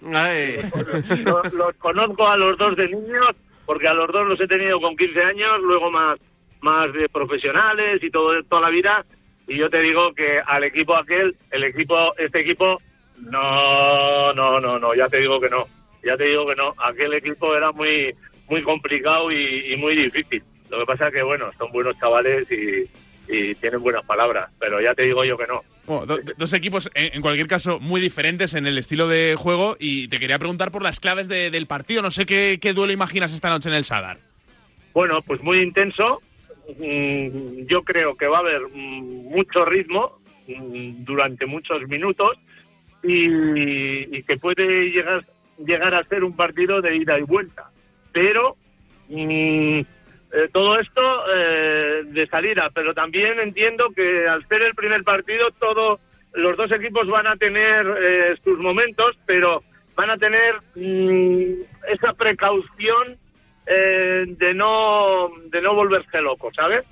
Los, 1.24 1.52
los 1.52 1.74
conozco 1.76 2.26
a 2.26 2.36
los 2.36 2.56
dos 2.56 2.76
de 2.76 2.88
niños 2.88 3.36
porque 3.66 3.88
a 3.88 3.94
los 3.94 4.10
dos 4.12 4.26
los 4.26 4.40
he 4.40 4.46
tenido 4.46 4.80
con 4.80 4.96
15 4.96 5.22
años, 5.22 5.60
luego 5.62 5.90
más 5.90 6.18
más 6.60 6.92
de 6.94 7.08
profesionales 7.08 8.02
y 8.02 8.10
todo 8.10 8.42
toda 8.44 8.62
la 8.62 8.70
vida 8.70 9.04
y 9.46 9.58
yo 9.58 9.68
te 9.68 9.80
digo 9.80 10.14
que 10.14 10.40
al 10.46 10.64
equipo 10.64 10.96
aquel, 10.96 11.36
el 11.50 11.64
equipo 11.64 12.16
este 12.16 12.40
equipo 12.40 12.80
no 13.18 14.32
no 14.32 14.60
no 14.60 14.78
no, 14.78 14.94
ya 14.94 15.08
te 15.08 15.18
digo 15.18 15.40
que 15.40 15.50
no. 15.50 15.66
Ya 16.02 16.16
te 16.16 16.28
digo 16.28 16.46
que 16.46 16.54
no, 16.54 16.74
aquel 16.78 17.14
equipo 17.14 17.54
era 17.54 17.72
muy 17.72 18.14
muy 18.48 18.62
complicado 18.62 19.32
y, 19.32 19.72
y 19.72 19.76
muy 19.76 19.96
difícil. 19.96 20.42
Lo 20.70 20.78
que 20.80 20.86
pasa 20.86 21.08
es 21.08 21.14
que 21.14 21.22
bueno, 21.22 21.50
son 21.58 21.72
buenos 21.72 21.98
chavales 21.98 22.50
y, 22.50 22.88
y 23.28 23.54
tienen 23.54 23.80
buenas 23.82 24.04
palabras, 24.04 24.50
pero 24.58 24.80
ya 24.80 24.94
te 24.94 25.02
digo 25.04 25.24
yo 25.24 25.36
que 25.38 25.46
no. 25.46 25.62
Bueno, 25.86 26.06
do- 26.06 26.18
dos 26.36 26.52
equipos, 26.52 26.90
en, 26.94 27.14
en 27.14 27.22
cualquier 27.22 27.46
caso, 27.46 27.78
muy 27.80 28.00
diferentes 28.00 28.54
en 28.54 28.66
el 28.66 28.76
estilo 28.78 29.08
de 29.08 29.34
juego. 29.38 29.76
Y 29.78 30.08
te 30.08 30.18
quería 30.18 30.38
preguntar 30.38 30.70
por 30.70 30.82
las 30.82 31.00
claves 31.00 31.28
de- 31.28 31.50
del 31.50 31.66
partido. 31.66 32.02
No 32.02 32.10
sé 32.10 32.26
qué, 32.26 32.58
qué 32.60 32.72
duelo 32.72 32.92
imaginas 32.92 33.32
esta 33.32 33.48
noche 33.50 33.68
en 33.68 33.74
el 33.74 33.84
Sadar. 33.84 34.18
Bueno, 34.92 35.20
pues 35.22 35.42
muy 35.42 35.58
intenso. 35.58 36.22
Mm, 36.78 37.66
Yo 37.66 37.82
creo 37.82 38.16
que 38.16 38.26
va 38.26 38.38
a 38.38 38.40
haber 38.40 38.62
mm, 38.72 39.28
mucho 39.30 39.64
ritmo, 39.64 40.18
mm, 40.48 41.04
durante 41.04 41.44
muchos 41.46 41.86
minutos 41.88 42.30
y, 43.02 44.16
y 44.16 44.22
que 44.22 44.36
puede 44.38 44.90
llegar 44.90 45.24
llegar 45.58 45.94
a 45.94 46.02
ser 46.04 46.24
un 46.24 46.34
partido 46.34 46.80
de 46.80 46.96
ida 46.96 47.18
y 47.18 47.22
vuelta. 47.22 47.70
Pero 48.12 48.56
eh, 50.34 50.48
todo 50.52 50.78
esto 50.80 51.00
eh, 51.32 52.02
de 52.06 52.26
salida, 52.26 52.68
pero 52.74 52.92
también 52.92 53.38
entiendo 53.38 53.90
que 53.94 54.26
al 54.26 54.46
ser 54.48 54.62
el 54.62 54.74
primer 54.74 55.04
partido, 55.04 55.50
todos 55.60 56.00
los 56.32 56.56
dos 56.56 56.72
equipos 56.72 57.06
van 57.06 57.28
a 57.28 57.36
tener 57.36 57.86
eh, 57.86 58.34
sus 58.42 58.58
momentos, 58.58 59.16
pero 59.26 59.62
van 59.94 60.10
a 60.10 60.18
tener 60.18 60.56
mm, 60.74 61.62
esa 61.92 62.12
precaución 62.14 63.16
eh, 63.66 64.24
de 64.26 64.54
no 64.54 65.30
de 65.46 65.62
no 65.62 65.74
volverse 65.74 66.20
locos, 66.20 66.52
¿sabes? 66.54 66.84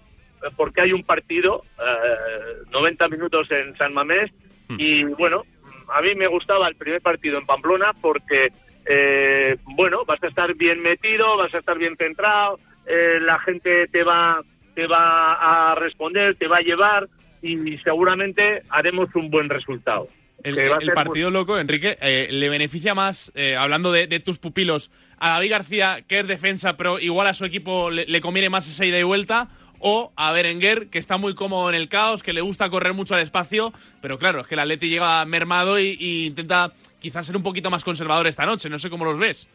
Porque 0.56 0.82
hay 0.82 0.92
un 0.92 1.04
partido, 1.04 1.64
eh, 1.78 2.64
90 2.70 3.08
minutos 3.08 3.50
en 3.50 3.76
San 3.76 3.92
Mamés, 3.92 4.30
y 4.78 5.04
bueno, 5.04 5.42
a 5.88 6.00
mí 6.00 6.14
me 6.14 6.28
gustaba 6.28 6.68
el 6.68 6.76
primer 6.76 7.02
partido 7.02 7.38
en 7.38 7.46
Pamplona 7.46 7.92
porque, 8.00 8.48
eh, 8.86 9.56
bueno, 9.76 10.04
vas 10.06 10.22
a 10.22 10.28
estar 10.28 10.54
bien 10.54 10.80
metido, 10.80 11.36
vas 11.36 11.54
a 11.54 11.58
estar 11.58 11.76
bien 11.76 11.96
centrado, 11.96 12.58
eh, 12.86 13.18
la 13.20 13.38
gente 13.40 13.88
te 13.88 14.02
va, 14.04 14.42
te 14.74 14.86
va 14.86 15.70
a 15.70 15.74
responder, 15.74 16.36
te 16.36 16.48
va 16.48 16.58
a 16.58 16.62
llevar 16.62 17.08
y 17.42 17.76
seguramente 17.78 18.62
haremos 18.70 19.08
un 19.14 19.30
buen 19.30 19.48
resultado. 19.48 20.08
El, 20.42 20.92
partido 20.92 21.30
loco, 21.30 21.58
Enrique, 21.58 21.98
eh, 22.00 22.28
¿le 22.30 22.48
beneficia 22.48 22.94
más, 22.94 23.30
eh, 23.34 23.56
hablando 23.56 23.92
de, 23.92 24.08
de 24.08 24.18
tus 24.18 24.38
pupilos, 24.38 24.90
a 25.18 25.30
David 25.30 25.50
García, 25.50 26.04
que 26.08 26.18
es 26.18 26.26
defensa, 26.26 26.76
pero 26.76 26.98
igual 26.98 27.28
a 27.28 27.34
su 27.34 27.44
equipo 27.44 27.90
le, 27.90 28.06
le 28.06 28.20
conviene 28.20 28.50
más 28.50 28.68
esa 28.68 28.84
ida 28.84 28.98
y 28.98 29.04
vuelta? 29.04 29.50
O 29.78 30.12
a 30.16 30.32
Berenguer, 30.32 30.88
que 30.88 30.98
está 30.98 31.16
muy 31.16 31.34
cómodo 31.34 31.68
en 31.68 31.74
el 31.74 31.88
caos, 31.88 32.22
que 32.22 32.32
le 32.32 32.40
gusta 32.40 32.70
correr 32.70 32.92
mucho 32.92 33.14
al 33.14 33.20
espacio, 33.20 33.72
pero 34.00 34.18
claro, 34.18 34.40
es 34.40 34.46
que 34.46 34.54
el 34.54 34.60
Atleti 34.60 34.88
llega 34.88 35.24
mermado 35.24 35.78
y, 35.78 35.96
y 35.98 36.26
intenta 36.26 36.72
quizás 37.00 37.26
ser 37.26 37.36
un 37.36 37.42
poquito 37.42 37.70
más 37.70 37.84
conservador 37.84 38.26
esta 38.26 38.46
noche. 38.46 38.68
No 38.68 38.78
sé 38.78 38.90
cómo 38.90 39.04
los 39.04 39.18
ves. 39.18 39.48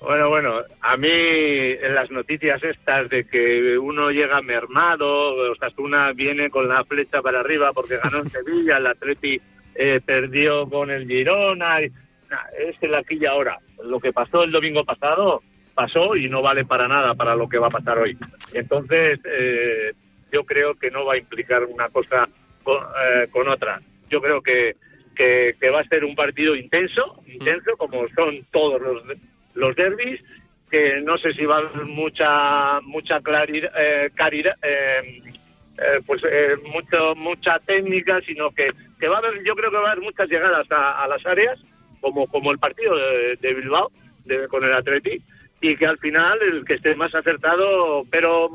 Bueno, 0.00 0.28
bueno, 0.28 0.60
a 0.82 0.96
mí 0.96 1.08
en 1.10 1.94
las 1.94 2.10
noticias 2.10 2.62
estas 2.62 3.08
de 3.08 3.26
que 3.26 3.78
uno 3.78 4.10
llega 4.10 4.42
mermado, 4.42 5.50
Osasuna 5.52 6.12
viene 6.12 6.50
con 6.50 6.68
la 6.68 6.84
flecha 6.84 7.22
para 7.22 7.40
arriba 7.40 7.72
porque 7.72 7.98
ganó 8.02 8.18
en 8.18 8.30
Sevilla, 8.30 8.76
el 8.76 8.86
Atleti 8.86 9.40
eh, 9.74 10.00
perdió 10.04 10.68
con 10.68 10.90
el 10.90 11.06
Girona, 11.06 11.82
y, 11.82 11.88
nah, 12.28 12.44
es 12.58 12.76
el 12.82 12.94
aquí 12.94 13.18
y 13.20 13.26
ahora. 13.26 13.58
Lo 13.84 13.98
que 13.98 14.12
pasó 14.12 14.44
el 14.44 14.52
domingo 14.52 14.84
pasado 14.84 15.42
pasó 15.74 16.14
y 16.14 16.28
no 16.28 16.42
vale 16.42 16.64
para 16.64 16.88
nada 16.88 17.14
para 17.14 17.34
lo 17.34 17.48
que 17.48 17.58
va 17.58 17.68
a 17.68 17.70
pasar 17.70 17.98
hoy. 17.98 18.16
Entonces, 18.52 19.18
eh, 19.24 19.92
yo 20.32 20.44
creo 20.44 20.74
que 20.74 20.90
no 20.90 21.04
va 21.04 21.14
a 21.14 21.18
implicar 21.18 21.64
una 21.64 21.88
cosa 21.88 22.28
con, 22.62 22.76
eh, 22.76 23.28
con 23.30 23.48
otra. 23.48 23.80
Yo 24.10 24.20
creo 24.20 24.42
que, 24.42 24.76
que, 25.14 25.54
que 25.58 25.70
va 25.70 25.80
a 25.80 25.88
ser 25.88 26.04
un 26.04 26.14
partido 26.14 26.54
intenso, 26.54 27.22
intenso 27.26 27.76
como 27.76 28.06
son 28.14 28.46
todos 28.50 28.80
los 28.80 29.02
los 29.56 29.74
derbis, 29.74 30.20
que 30.70 31.00
no 31.02 31.18
sé 31.18 31.32
si 31.34 31.44
va 31.44 31.56
a 31.56 31.58
haber 31.58 31.84
mucha 31.86 32.80
mucha 32.82 33.20
claridad, 33.20 33.70
eh, 33.78 34.10
eh, 34.62 35.22
eh, 35.78 36.00
pues 36.06 36.22
eh, 36.24 36.54
mucho, 36.72 37.14
mucha 37.16 37.58
técnica, 37.66 38.20
sino 38.26 38.50
que, 38.50 38.70
que 38.98 39.08
va 39.08 39.16
a 39.16 39.18
haber, 39.18 39.44
yo 39.44 39.54
creo 39.54 39.70
que 39.70 39.76
va 39.76 39.88
a 39.88 39.92
haber 39.92 40.04
muchas 40.04 40.28
llegadas 40.28 40.66
a, 40.70 41.02
a 41.04 41.08
las 41.08 41.24
áreas, 41.26 41.58
como, 42.00 42.26
como 42.28 42.50
el 42.52 42.58
partido 42.58 42.96
de, 42.96 43.36
de 43.36 43.54
Bilbao 43.54 43.90
de- 44.24 44.48
con 44.48 44.64
el 44.64 44.72
Atleti, 44.72 45.20
y 45.60 45.76
que 45.76 45.86
al 45.86 45.98
final 45.98 46.38
el 46.42 46.64
que 46.64 46.74
esté 46.74 46.94
más 46.94 47.14
acertado, 47.14 48.04
pero 48.10 48.50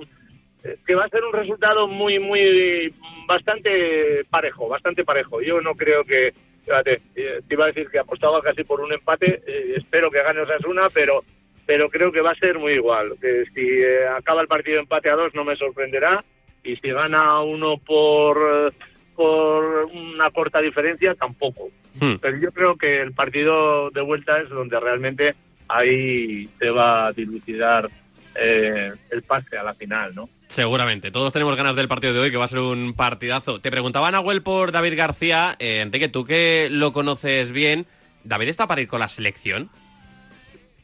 eh, 0.63 0.77
que 0.85 0.95
va 0.95 1.05
a 1.05 1.09
ser 1.09 1.23
un 1.23 1.33
resultado 1.33 1.87
muy, 1.87 2.19
muy, 2.19 2.93
bastante 3.27 4.23
parejo, 4.29 4.67
bastante 4.67 5.03
parejo. 5.03 5.41
Yo 5.41 5.61
no 5.61 5.75
creo 5.75 6.03
que, 6.03 6.33
fíjate, 6.63 7.01
eh, 7.15 7.41
te 7.47 7.53
iba 7.53 7.65
a 7.65 7.67
decir 7.67 7.89
que 7.89 7.99
apostaba 7.99 8.41
casi 8.41 8.63
por 8.63 8.81
un 8.81 8.93
empate, 8.93 9.41
eh, 9.45 9.73
espero 9.77 10.09
que 10.09 10.23
gane 10.23 10.41
Osasuna, 10.41 10.87
pero, 10.93 11.23
pero 11.65 11.89
creo 11.89 12.11
que 12.11 12.21
va 12.21 12.31
a 12.31 12.35
ser 12.35 12.59
muy 12.59 12.73
igual. 12.73 13.15
Que 13.19 13.45
si 13.53 13.61
eh, 13.61 14.07
acaba 14.07 14.41
el 14.41 14.47
partido 14.47 14.79
empate 14.79 15.09
a 15.09 15.15
dos 15.15 15.33
no 15.33 15.43
me 15.43 15.55
sorprenderá, 15.55 16.23
y 16.63 16.75
si 16.75 16.91
gana 16.91 17.41
uno 17.41 17.77
por, 17.77 18.73
por 19.15 19.85
una 19.85 20.29
corta 20.31 20.61
diferencia 20.61 21.15
tampoco. 21.15 21.69
Hmm. 21.99 22.15
Pero 22.21 22.37
yo 22.37 22.51
creo 22.51 22.75
que 22.75 23.01
el 23.01 23.13
partido 23.13 23.89
de 23.89 24.01
vuelta 24.01 24.39
es 24.39 24.49
donde 24.49 24.79
realmente 24.79 25.35
ahí 25.67 26.49
se 26.59 26.69
va 26.69 27.07
a 27.07 27.13
dilucidar 27.13 27.89
eh, 28.35 28.93
el 29.09 29.23
pase 29.23 29.57
a 29.57 29.63
la 29.63 29.73
final, 29.73 30.15
¿no? 30.15 30.29
Seguramente. 30.47 31.11
Todos 31.11 31.31
tenemos 31.31 31.55
ganas 31.55 31.75
del 31.75 31.87
partido 31.87 32.13
de 32.13 32.19
hoy, 32.19 32.31
que 32.31 32.37
va 32.37 32.45
a 32.45 32.49
ser 32.49 32.59
un 32.59 32.93
partidazo. 32.93 33.61
Te 33.61 33.71
preguntaba 33.71 34.11
Nahuel 34.11 34.41
por 34.41 34.71
David 34.71 34.97
García. 34.97 35.55
Eh, 35.59 35.81
Enrique, 35.81 36.09
tú 36.09 36.25
que 36.25 36.67
lo 36.69 36.93
conoces 36.93 37.51
bien, 37.51 37.85
¿David 38.23 38.49
está 38.49 38.67
para 38.67 38.81
ir 38.81 38.87
con 38.87 38.99
la 38.99 39.07
selección? 39.07 39.69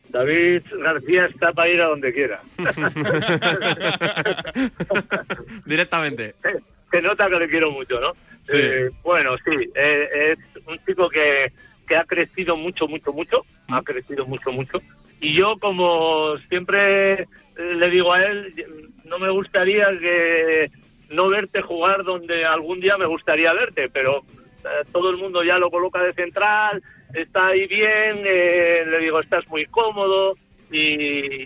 David 0.10 0.62
García 0.82 1.26
está 1.26 1.52
para 1.52 1.70
ir 1.70 1.82
a 1.82 1.88
donde 1.88 2.14
quiera. 2.14 2.42
Directamente. 5.66 6.36
Se 6.90 7.02
nota 7.02 7.30
que 7.30 7.36
le 7.36 7.50
quiero 7.50 7.72
mucho, 7.72 8.00
¿no? 8.00 8.14
Sí. 8.44 8.58
Eh, 8.58 8.90
bueno, 9.04 9.36
sí, 9.44 9.70
eh, 9.76 10.32
es 10.32 10.66
un 10.66 10.80
chico 10.86 11.10
que, 11.10 11.52
que 11.86 11.98
ha 11.98 12.06
crecido 12.06 12.56
mucho, 12.56 12.88
mucho, 12.88 13.12
mucho, 13.12 13.46
ha 13.68 13.82
crecido 13.82 14.26
mucho, 14.26 14.52
mucho. 14.52 14.80
Y 15.20 15.38
yo, 15.38 15.56
como 15.60 16.38
siempre 16.50 17.14
eh, 17.22 17.26
le 17.56 17.90
digo 17.90 18.14
a 18.14 18.24
él, 18.24 18.54
no 19.06 19.20
me 19.20 19.30
gustaría 19.30 19.88
que 20.00 20.70
no 21.10 21.30
verte 21.30 21.62
jugar 21.62 22.04
donde 22.04 22.46
algún 22.46 22.80
día 22.80 22.98
me 22.98 23.06
gustaría 23.06 23.54
verte, 23.54 23.90
pero 23.90 24.20
eh, 24.64 24.86
todo 24.92 25.10
el 25.10 25.18
mundo 25.18 25.44
ya 25.44 25.58
lo 25.58 25.72
coloca 25.72 26.04
de 26.04 26.14
central, 26.14 26.82
está 27.14 27.48
ahí 27.48 27.68
bien, 27.68 28.24
eh, 28.26 28.84
le 28.86 29.00
digo, 29.00 29.20
estás 29.20 29.48
muy 29.48 29.66
cómodo 29.66 30.36
y, 30.72 31.44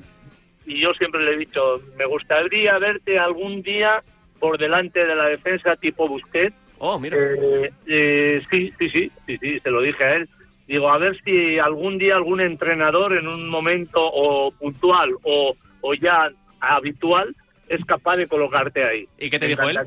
y 0.65 0.81
yo 0.81 0.93
siempre 0.93 1.23
le 1.23 1.33
he 1.33 1.37
dicho, 1.37 1.79
me 1.97 2.05
gustaría 2.05 2.77
verte 2.79 3.19
algún 3.19 3.61
día 3.61 4.01
por 4.39 4.57
delante 4.57 5.05
de 5.05 5.15
la 5.15 5.27
defensa 5.27 5.75
tipo 5.75 6.07
Busquets. 6.07 6.55
Oh, 6.79 6.99
mira. 6.99 7.15
Eh, 7.15 7.71
eh, 7.85 8.41
sí, 8.49 8.73
sí, 8.79 8.89
sí, 8.89 9.11
sí, 9.27 9.37
sí, 9.37 9.59
se 9.59 9.69
lo 9.69 9.81
dije 9.81 10.03
a 10.03 10.11
él. 10.13 10.29
Digo, 10.71 10.89
a 10.89 10.97
ver 10.97 11.19
si 11.25 11.59
algún 11.59 11.97
día 11.97 12.15
algún 12.15 12.39
entrenador 12.39 13.11
en 13.17 13.27
un 13.27 13.49
momento 13.49 13.99
o 14.01 14.51
puntual 14.51 15.09
o, 15.23 15.53
o 15.81 15.93
ya 15.95 16.31
habitual 16.61 17.35
es 17.67 17.83
capaz 17.83 18.15
de 18.15 18.27
colocarte 18.27 18.81
ahí. 18.81 19.05
¿Y 19.19 19.29
qué 19.29 19.37
te 19.37 19.47
dijo 19.47 19.67
él? 19.69 19.77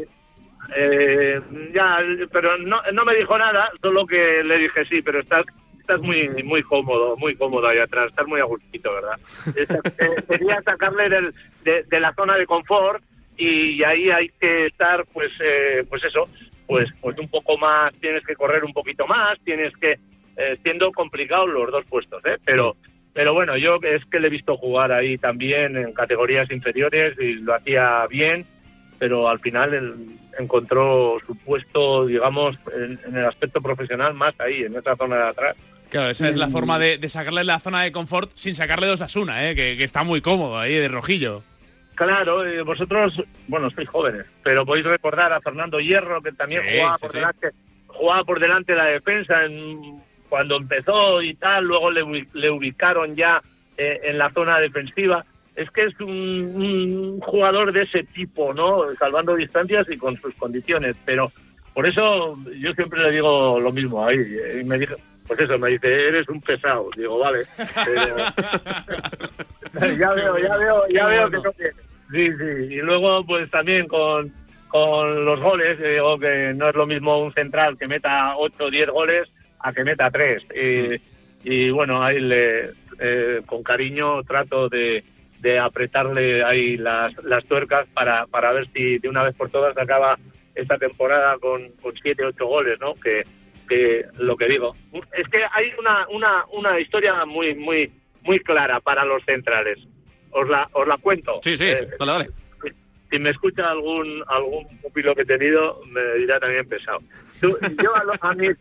Eh, 0.77 1.41
ya, 1.75 1.99
pero 2.31 2.59
no, 2.59 2.83
no 2.93 3.05
me 3.07 3.17
dijo 3.17 3.37
nada, 3.39 3.71
solo 3.81 4.05
que 4.07 4.43
le 4.45 4.59
dije 4.59 4.85
sí, 4.85 5.01
pero 5.01 5.21
estás 5.21 5.47
estás 5.81 6.01
muy 6.03 6.29
muy 6.45 6.63
cómodo, 6.63 7.17
muy 7.17 7.35
cómodo 7.37 7.67
ahí 7.69 7.79
atrás, 7.79 8.09
estás 8.11 8.27
muy 8.27 8.41
a 8.41 8.45
gustito, 8.45 8.93
¿verdad? 8.93 9.19
Es- 9.57 9.71
eh, 9.71 10.23
Sería 10.29 10.61
sacarle 10.63 11.09
del- 11.09 11.35
de, 11.63 11.83
de 11.85 12.01
la 12.01 12.13
zona 12.15 12.37
de 12.37 12.45
confort 12.47 13.03
y 13.39 13.83
ahí 13.85 14.11
hay 14.11 14.29
que 14.39 14.67
estar, 14.67 15.05
pues, 15.15 15.31
eh, 15.41 15.83
pues 15.89 16.05
eso, 16.05 16.29
pues, 16.67 16.89
pues 17.01 17.19
un 17.19 17.29
poco 17.29 17.57
más, 17.57 17.93
tienes 18.01 18.23
que 18.27 18.35
correr 18.37 18.65
un 18.65 18.73
poquito 18.75 19.07
más, 19.07 19.39
tienes 19.45 19.75
que, 19.79 19.97
eh, 20.37 20.59
siendo 20.63 20.91
complicados 20.93 21.49
los 21.49 21.71
dos 21.71 21.85
puestos, 21.87 22.25
¿eh? 22.27 22.37
Pero, 22.45 22.77
pero 23.13 23.35
bueno, 23.35 23.57
yo 23.57 23.79
es 23.83 24.05
que 24.07 24.21
le 24.21 24.27
he 24.29 24.31
visto 24.31 24.57
jugar 24.57 24.93
ahí 24.93 25.19
también 25.19 25.77
en 25.77 25.93
categorías 25.93 26.51
inferiores 26.51 27.17
y 27.19 27.35
lo 27.35 27.55
hacía 27.55 28.07
bien, 28.09 28.45
pero 28.99 29.29
al 29.29 29.41
final 29.41 29.75
él 29.75 29.95
encontró 30.39 31.17
su 31.27 31.37
puesto, 31.39 32.07
digamos, 32.07 32.57
en, 32.75 32.99
en 33.07 33.17
el 33.17 33.25
aspecto 33.27 33.61
profesional 33.61 34.15
más 34.15 34.35
ahí, 34.41 34.63
en 34.63 34.75
esa 34.77 34.97
zona 34.97 35.17
de 35.17 35.29
atrás. 35.29 35.57
Claro, 35.91 36.11
esa 36.11 36.29
es 36.29 36.37
la 36.37 36.49
forma 36.49 36.79
de, 36.81 36.99
de 36.99 37.09
sacarle 37.09 37.45
la 37.45 37.61
zona 37.61 37.83
de 37.83 37.93
confort 37.93 38.33
sin 38.35 38.57
sacarle 38.57 38.89
dos 38.89 39.01
Asuna, 39.01 39.49
¿eh? 39.49 39.55
que, 39.55 39.77
que 39.77 39.85
está 39.85 40.03
muy 40.03 40.21
cómodo 40.21 40.59
ahí 40.59 40.75
de 40.75 40.89
rojillo. 40.89 41.43
Claro, 41.95 42.45
eh, 42.45 42.63
vosotros, 42.63 43.13
bueno, 43.47 43.71
sois 43.71 43.89
jóvenes, 43.89 44.27
pero 44.43 44.67
podéis 44.67 44.87
recordar 44.87 45.33
a 45.33 45.41
Fernando 45.41 45.79
Hierro, 45.79 46.21
que 46.21 46.33
también 46.33 46.63
Sí, 46.63 46.69
jugaba, 46.79 46.97
sí, 46.97 47.01
por 47.03 47.11
sí. 47.13 47.17
delante, 47.19 47.49
jugaba 47.87 48.25
por 48.25 48.41
delante 48.41 48.73
de 48.73 48.79
la 48.79 48.85
defensa 48.87 49.45
en- 49.45 50.03
cuando 50.35 50.57
empezó 50.57 51.23
y 51.23 51.33
tal, 51.35 51.65
luego 51.65 51.93
le, 51.93 52.27
le 52.33 52.51
ubicaron 52.51 53.15
ya 53.15 53.41
eh, 53.79 54.01
en 54.03 54.19
la 54.19 54.31
zona 54.33 54.59
defensiva. 54.59 55.25
Es 55.55 55.71
que 55.71 55.83
es 55.83 56.01
un, 56.01 56.09
un 56.11 57.21
jugador 57.21 57.71
de 57.73 57.83
ese 57.83 58.03
tipo, 58.03 58.53
¿no? 58.53 58.83
Salvando 58.99 59.37
distancias 59.37 59.89
y 59.89 59.97
con 59.97 60.21
sus 60.21 60.35
condiciones, 60.35 60.97
pero 61.05 61.31
por 61.73 61.87
eso 61.87 62.37
yo 62.59 62.73
siempre 62.73 63.01
le 63.01 63.13
digo 63.13 63.61
lo 63.61 63.71
mismo 63.71 64.05
ahí. 64.05 64.17
eh, 64.19 64.59
Y 64.61 64.65
me 64.65 64.77
dijo, 64.77 64.97
pues 65.29 65.39
eso, 65.39 65.57
me 65.57 65.71
dice, 65.71 65.87
eres 66.09 66.29
un 66.29 66.41
pesado. 66.41 66.91
Digo, 66.97 67.17
vale. 67.21 67.43
pero- 67.85 68.17
ya 69.97 70.11
veo, 70.15 70.37
ya 70.39 70.57
veo, 70.57 70.89
ya 70.89 71.07
veo 71.07 71.31
que 71.31 71.37
no 71.37 71.53
tiene. 71.53 71.73
Sí, 72.11 72.29
sí. 72.39 72.75
Y 72.75 72.79
luego, 72.83 73.25
pues 73.25 73.49
también 73.53 73.87
con, 73.87 74.33
con 74.67 75.25
los 75.25 75.39
goles, 75.39 75.79
digo 75.79 76.19
que 76.19 76.53
no 76.57 76.71
es 76.71 76.75
lo 76.75 76.87
mismo 76.87 77.23
un 77.23 77.33
central 77.35 77.79
que 77.79 77.87
meta 77.87 78.37
8 78.37 78.57
o 78.65 78.71
10 78.71 78.89
goles 78.91 79.29
a 79.65 79.73
que 79.73 79.83
meta 79.85 80.11
3. 80.11 80.43
Y, 80.55 81.49
y 81.51 81.71
bueno, 81.71 82.03
ahí 82.03 82.21
le, 82.21 82.71
eh, 83.01 83.41
con 83.47 83.63
cariño 83.63 84.23
trato 84.25 84.69
de, 84.69 85.03
de 85.41 85.59
apretarle 85.59 86.45
ahí 86.45 86.77
las, 86.77 87.13
las 87.25 87.45
tuercas 87.47 87.87
para, 87.95 88.27
para 88.27 88.53
ver 88.53 88.69
si 88.73 88.99
de 88.99 89.09
una 89.09 89.23
vez 89.25 89.35
por 89.35 89.51
todas 89.51 89.77
acaba 89.77 90.19
esta 90.55 90.79
temporada 90.79 91.37
con, 91.39 91.71
con 91.83 91.95
siete, 92.03 92.25
ocho 92.25 92.47
goles, 92.47 92.79
¿no? 92.81 92.95
Que, 92.95 93.25
que 93.69 94.05
lo 94.19 94.37
que 94.37 94.47
digo. 94.47 94.77
Es 95.13 95.27
que 95.29 95.41
hay 95.53 95.73
una, 95.79 96.07
una, 96.09 96.45
una 96.53 96.79
historia 96.81 97.25
muy, 97.25 97.55
muy, 97.55 97.91
muy 98.23 98.39
clara 98.41 98.81
para 98.81 99.05
los 99.05 99.25
centrales. 99.25 99.79
Os 100.31 100.49
la, 100.49 100.69
os 100.73 100.87
la 100.87 100.97
cuento. 100.99 101.41
Sí, 101.43 101.57
sí, 101.57 101.65
Eh, 101.65 101.89
dale, 101.99 102.13
dale. 102.13 102.29
si 103.11 103.19
me 103.19 103.31
escucha 103.31 103.71
algún 103.71 104.23
algún 104.29 104.67
pupilo 104.83 105.15
que 105.15 105.23
he 105.23 105.27
tenido, 105.27 105.81
me 105.87 106.03
dirá 106.19 106.39
también 106.41 106.69
pesado. 106.69 107.01
Tú- 107.41 107.57
yo 107.83 107.95
a, 107.97 108.05
lo- 108.05 108.13
a 108.21 108.33
mis, 108.35 108.53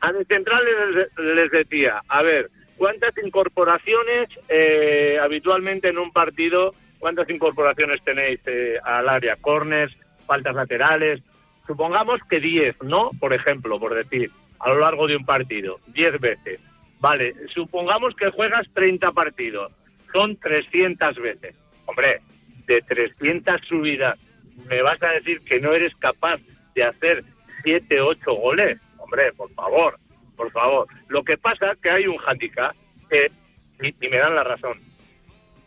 a 0.00 0.12
mis 0.12 0.26
centrales 0.26 0.74
les, 0.94 1.36
les 1.36 1.50
decía, 1.50 2.02
a 2.08 2.22
ver, 2.22 2.50
¿cuántas 2.76 3.16
incorporaciones 3.18 4.28
eh, 4.48 5.18
habitualmente 5.20 5.88
en 5.88 5.98
un 5.98 6.12
partido, 6.12 6.74
cuántas 6.98 7.28
incorporaciones 7.30 8.02
tenéis 8.04 8.40
eh, 8.46 8.78
al 8.82 9.08
área? 9.08 9.36
Corners, 9.36 9.96
faltas 10.26 10.54
laterales. 10.54 11.20
Supongamos 11.66 12.20
que 12.28 12.40
10, 12.40 12.82
¿no? 12.82 13.10
Por 13.20 13.32
ejemplo, 13.32 13.78
por 13.78 13.94
decir, 13.94 14.30
a 14.58 14.70
lo 14.70 14.80
largo 14.80 15.06
de 15.06 15.16
un 15.16 15.24
partido, 15.24 15.78
10 15.88 16.20
veces. 16.20 16.60
Vale, 17.00 17.34
supongamos 17.52 18.14
que 18.14 18.30
juegas 18.30 18.66
30 18.74 19.10
partidos, 19.12 19.72
son 20.12 20.36
300 20.36 21.16
veces. 21.16 21.56
Hombre, 21.86 22.20
de 22.66 22.80
300 22.82 23.60
subidas, 23.68 24.18
¿me 24.68 24.82
vas 24.82 25.02
a 25.02 25.08
decir 25.08 25.40
que 25.44 25.60
no 25.60 25.72
eres 25.72 25.94
capaz 25.96 26.40
de 26.74 26.84
hacer 26.84 27.24
7, 27.64 28.00
8 28.00 28.32
goles? 28.34 28.78
Hombre, 29.12 29.30
por 29.36 29.52
favor, 29.52 29.98
por 30.36 30.50
favor. 30.52 30.86
Lo 31.08 31.22
que 31.22 31.36
pasa 31.36 31.76
que 31.82 31.90
hay 31.90 32.06
un 32.06 32.16
handicap 32.26 32.74
que, 33.10 33.30
y, 33.86 34.06
y 34.06 34.08
me 34.08 34.16
dan 34.16 34.34
la 34.34 34.42
razón. 34.42 34.78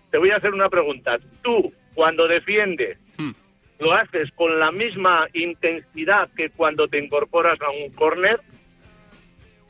Te 0.10 0.18
voy 0.18 0.32
a 0.32 0.38
hacer 0.38 0.52
una 0.52 0.68
pregunta. 0.68 1.18
Tú, 1.44 1.72
cuando 1.94 2.28
defiendes, 2.28 2.98
Hmm. 3.18 3.32
¿lo 3.80 3.94
haces 3.94 4.30
con 4.36 4.60
la 4.60 4.72
misma 4.72 5.28
intensidad 5.34 6.28
que 6.36 6.50
cuando 6.50 6.88
te 6.88 6.98
incorporas 6.98 7.62
a 7.62 7.70
un 7.70 7.92
córner? 7.94 8.42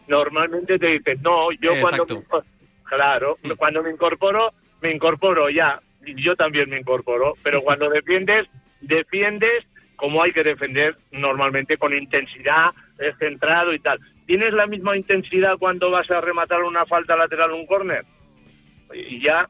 Normalmente 0.08 0.80
te 0.80 0.88
dicen, 0.88 1.20
no, 1.22 1.52
yo 1.62 1.74
cuando... 1.82 2.06
Me 2.08 2.24
Claro, 2.86 3.38
Hmm. 3.44 3.52
cuando 3.58 3.84
me 3.84 3.92
incorporo, 3.92 4.54
me 4.82 4.94
incorporo 4.94 5.50
ya. 5.50 5.82
Yo 6.16 6.36
también 6.38 6.70
me 6.70 6.80
incorporo. 6.80 7.34
Pero 7.44 7.62
cuando 7.62 7.90
defiendes, 7.90 8.48
defiendes 8.80 9.66
como 9.98 10.24
hay 10.24 10.32
que 10.32 10.44
defender 10.44 10.96
normalmente, 11.12 11.78
con 11.78 11.94
intensidad, 11.94 12.72
eh, 13.00 13.14
centrado 13.20 13.74
y 13.74 13.80
tal. 13.80 14.00
¿Tienes 14.26 14.54
la 14.54 14.68
misma 14.68 14.98
intensidad 14.98 15.58
cuando 15.58 15.92
vas 15.92 16.10
a 16.10 16.22
rematar 16.22 16.64
una 16.64 16.86
falta 16.86 17.16
lateral 17.16 17.52
o 17.52 17.58
un 17.58 17.66
córner? 17.66 18.06
Y 18.94 19.22
ya 19.22 19.48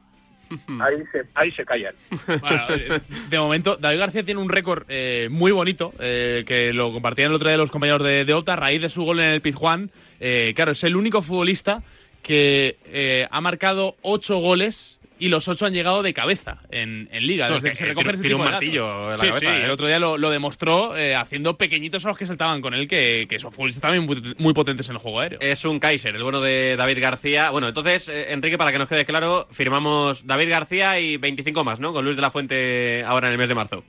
ahí 0.80 1.02
se, 1.12 1.22
ahí 1.34 1.50
se 1.52 1.64
callan. 1.64 1.94
Bueno, 2.26 2.64
eh, 2.70 3.00
de 3.28 3.38
momento, 3.38 3.76
David 3.76 3.98
García 3.98 4.24
tiene 4.24 4.40
un 4.40 4.48
récord 4.48 4.84
eh, 4.88 5.28
muy 5.30 5.52
bonito, 5.52 5.92
eh, 5.98 6.44
que 6.46 6.72
lo 6.72 6.92
compartían 6.92 7.30
el 7.30 7.36
otro 7.36 7.48
día 7.48 7.56
los 7.56 7.70
compañeros 7.70 8.04
de, 8.04 8.24
de 8.24 8.34
Opta, 8.34 8.54
a 8.54 8.56
raíz 8.56 8.82
de 8.82 8.88
su 8.88 9.02
gol 9.04 9.20
en 9.20 9.32
el 9.32 9.40
Pizjuán. 9.40 9.90
Eh, 10.20 10.52
claro, 10.54 10.72
es 10.72 10.84
el 10.84 10.96
único 10.96 11.22
futbolista 11.22 11.82
que 12.22 12.76
eh, 12.86 13.28
ha 13.30 13.40
marcado 13.40 13.96
ocho 14.02 14.38
goles 14.38 14.98
y 15.18 15.28
los 15.28 15.48
ocho 15.48 15.66
han 15.66 15.72
llegado 15.72 16.02
de 16.02 16.12
cabeza 16.12 16.58
en, 16.70 17.08
en 17.12 17.26
Liga. 17.26 17.48
No, 17.48 17.54
desde 17.54 17.68
es 17.68 17.72
que 17.72 17.78
que 17.78 17.84
se 17.84 17.94
recogen 17.94 18.10
tiene- 18.10 18.14
ese 18.14 18.22
tiene 18.22 18.34
tipo 18.34 18.42
un 18.42 18.46
de 18.46 18.52
martillo 18.52 19.04
en 19.04 19.10
la 19.10 19.16
Sí, 19.18 19.26
cabeza, 19.28 19.38
sí, 19.40 19.60
¿eh? 19.60 19.64
el 19.64 19.70
otro 19.70 19.86
día 19.86 19.98
lo, 19.98 20.18
lo 20.18 20.30
demostró 20.30 20.96
eh, 20.96 21.14
haciendo 21.16 21.56
pequeñitos 21.56 22.04
a 22.04 22.08
los 22.08 22.18
que 22.18 22.26
saltaban 22.26 22.60
con 22.60 22.74
él, 22.74 22.86
que, 22.86 23.26
que 23.28 23.38
son 23.38 23.52
futbolistas 23.52 23.80
también 23.82 24.04
muy, 24.04 24.34
muy 24.38 24.52
potentes 24.54 24.88
en 24.88 24.96
el 24.96 24.98
juego 25.00 25.20
aéreo. 25.20 25.38
Es 25.40 25.64
un 25.64 25.78
Kaiser, 25.80 26.14
el 26.14 26.22
bueno 26.22 26.40
de 26.40 26.76
David 26.76 26.98
García. 27.00 27.50
Bueno, 27.50 27.68
entonces, 27.68 28.08
eh, 28.08 28.32
Enrique, 28.32 28.58
para 28.58 28.72
que 28.72 28.78
nos 28.78 28.88
quede 28.88 29.04
claro, 29.04 29.48
firmamos 29.52 30.26
David 30.26 30.50
García 30.50 30.98
y 31.00 31.16
25 31.16 31.64
más, 31.64 31.80
¿no? 31.80 31.92
Con 31.92 32.04
Luis 32.04 32.16
de 32.16 32.22
la 32.22 32.30
Fuente 32.30 33.02
ahora 33.06 33.28
en 33.28 33.32
el 33.32 33.38
mes 33.38 33.48
de 33.48 33.54
marzo. 33.54 33.84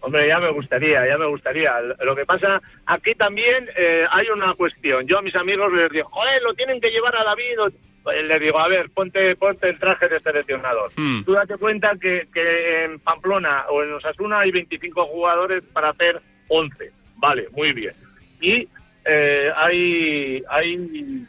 Hombre, 0.00 0.28
ya 0.28 0.38
me 0.38 0.50
gustaría, 0.52 1.06
ya 1.08 1.16
me 1.16 1.26
gustaría. 1.26 1.72
Lo 2.04 2.14
que 2.14 2.26
pasa, 2.26 2.60
aquí 2.84 3.14
también 3.14 3.66
eh, 3.74 4.04
hay 4.10 4.26
una 4.28 4.52
cuestión. 4.52 5.06
Yo 5.06 5.16
a 5.18 5.22
mis 5.22 5.34
amigos 5.34 5.72
les 5.72 5.90
digo, 5.90 6.06
joder, 6.10 6.42
lo 6.42 6.52
tienen 6.52 6.78
que 6.78 6.90
llevar 6.90 7.16
a 7.16 7.24
David. 7.24 7.74
Les 8.04 8.40
digo, 8.40 8.58
a 8.58 8.68
ver, 8.68 8.90
ponte, 8.90 9.34
ponte 9.36 9.68
el 9.68 9.78
traje 9.78 10.08
de 10.08 10.20
seleccionador. 10.20 10.90
Hmm. 10.96 11.24
Tú 11.24 11.32
date 11.32 11.56
cuenta 11.56 11.92
que, 12.00 12.28
que 12.32 12.84
en 12.84 13.00
Pamplona 13.00 13.66
o 13.70 13.82
en 13.82 13.94
Osasuna 13.94 14.40
hay 14.40 14.50
25 14.50 15.06
jugadores 15.06 15.62
para 15.72 15.90
hacer 15.90 16.20
11. 16.48 16.92
Vale, 17.16 17.48
muy 17.52 17.72
bien. 17.72 17.94
Y 18.40 18.68
eh, 19.06 19.50
hay, 19.56 20.42
hay 20.48 20.76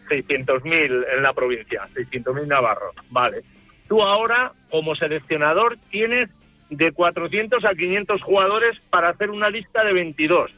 600.000 0.10 1.06
en 1.16 1.24
la 1.24 1.34
provincia, 1.34 1.88
600.000 1.94 2.48
navarros. 2.48 2.96
Vale. 3.10 3.42
Tú 3.88 4.02
ahora, 4.02 4.52
como 4.70 4.96
seleccionador, 4.96 5.78
tienes 5.90 6.30
de 6.70 6.92
400 6.92 7.64
a 7.64 7.76
500 7.76 8.22
jugadores 8.22 8.78
para 8.90 9.10
hacer 9.10 9.30
una 9.30 9.50
lista 9.50 9.84
de 9.84 9.94
22. 9.94 10.52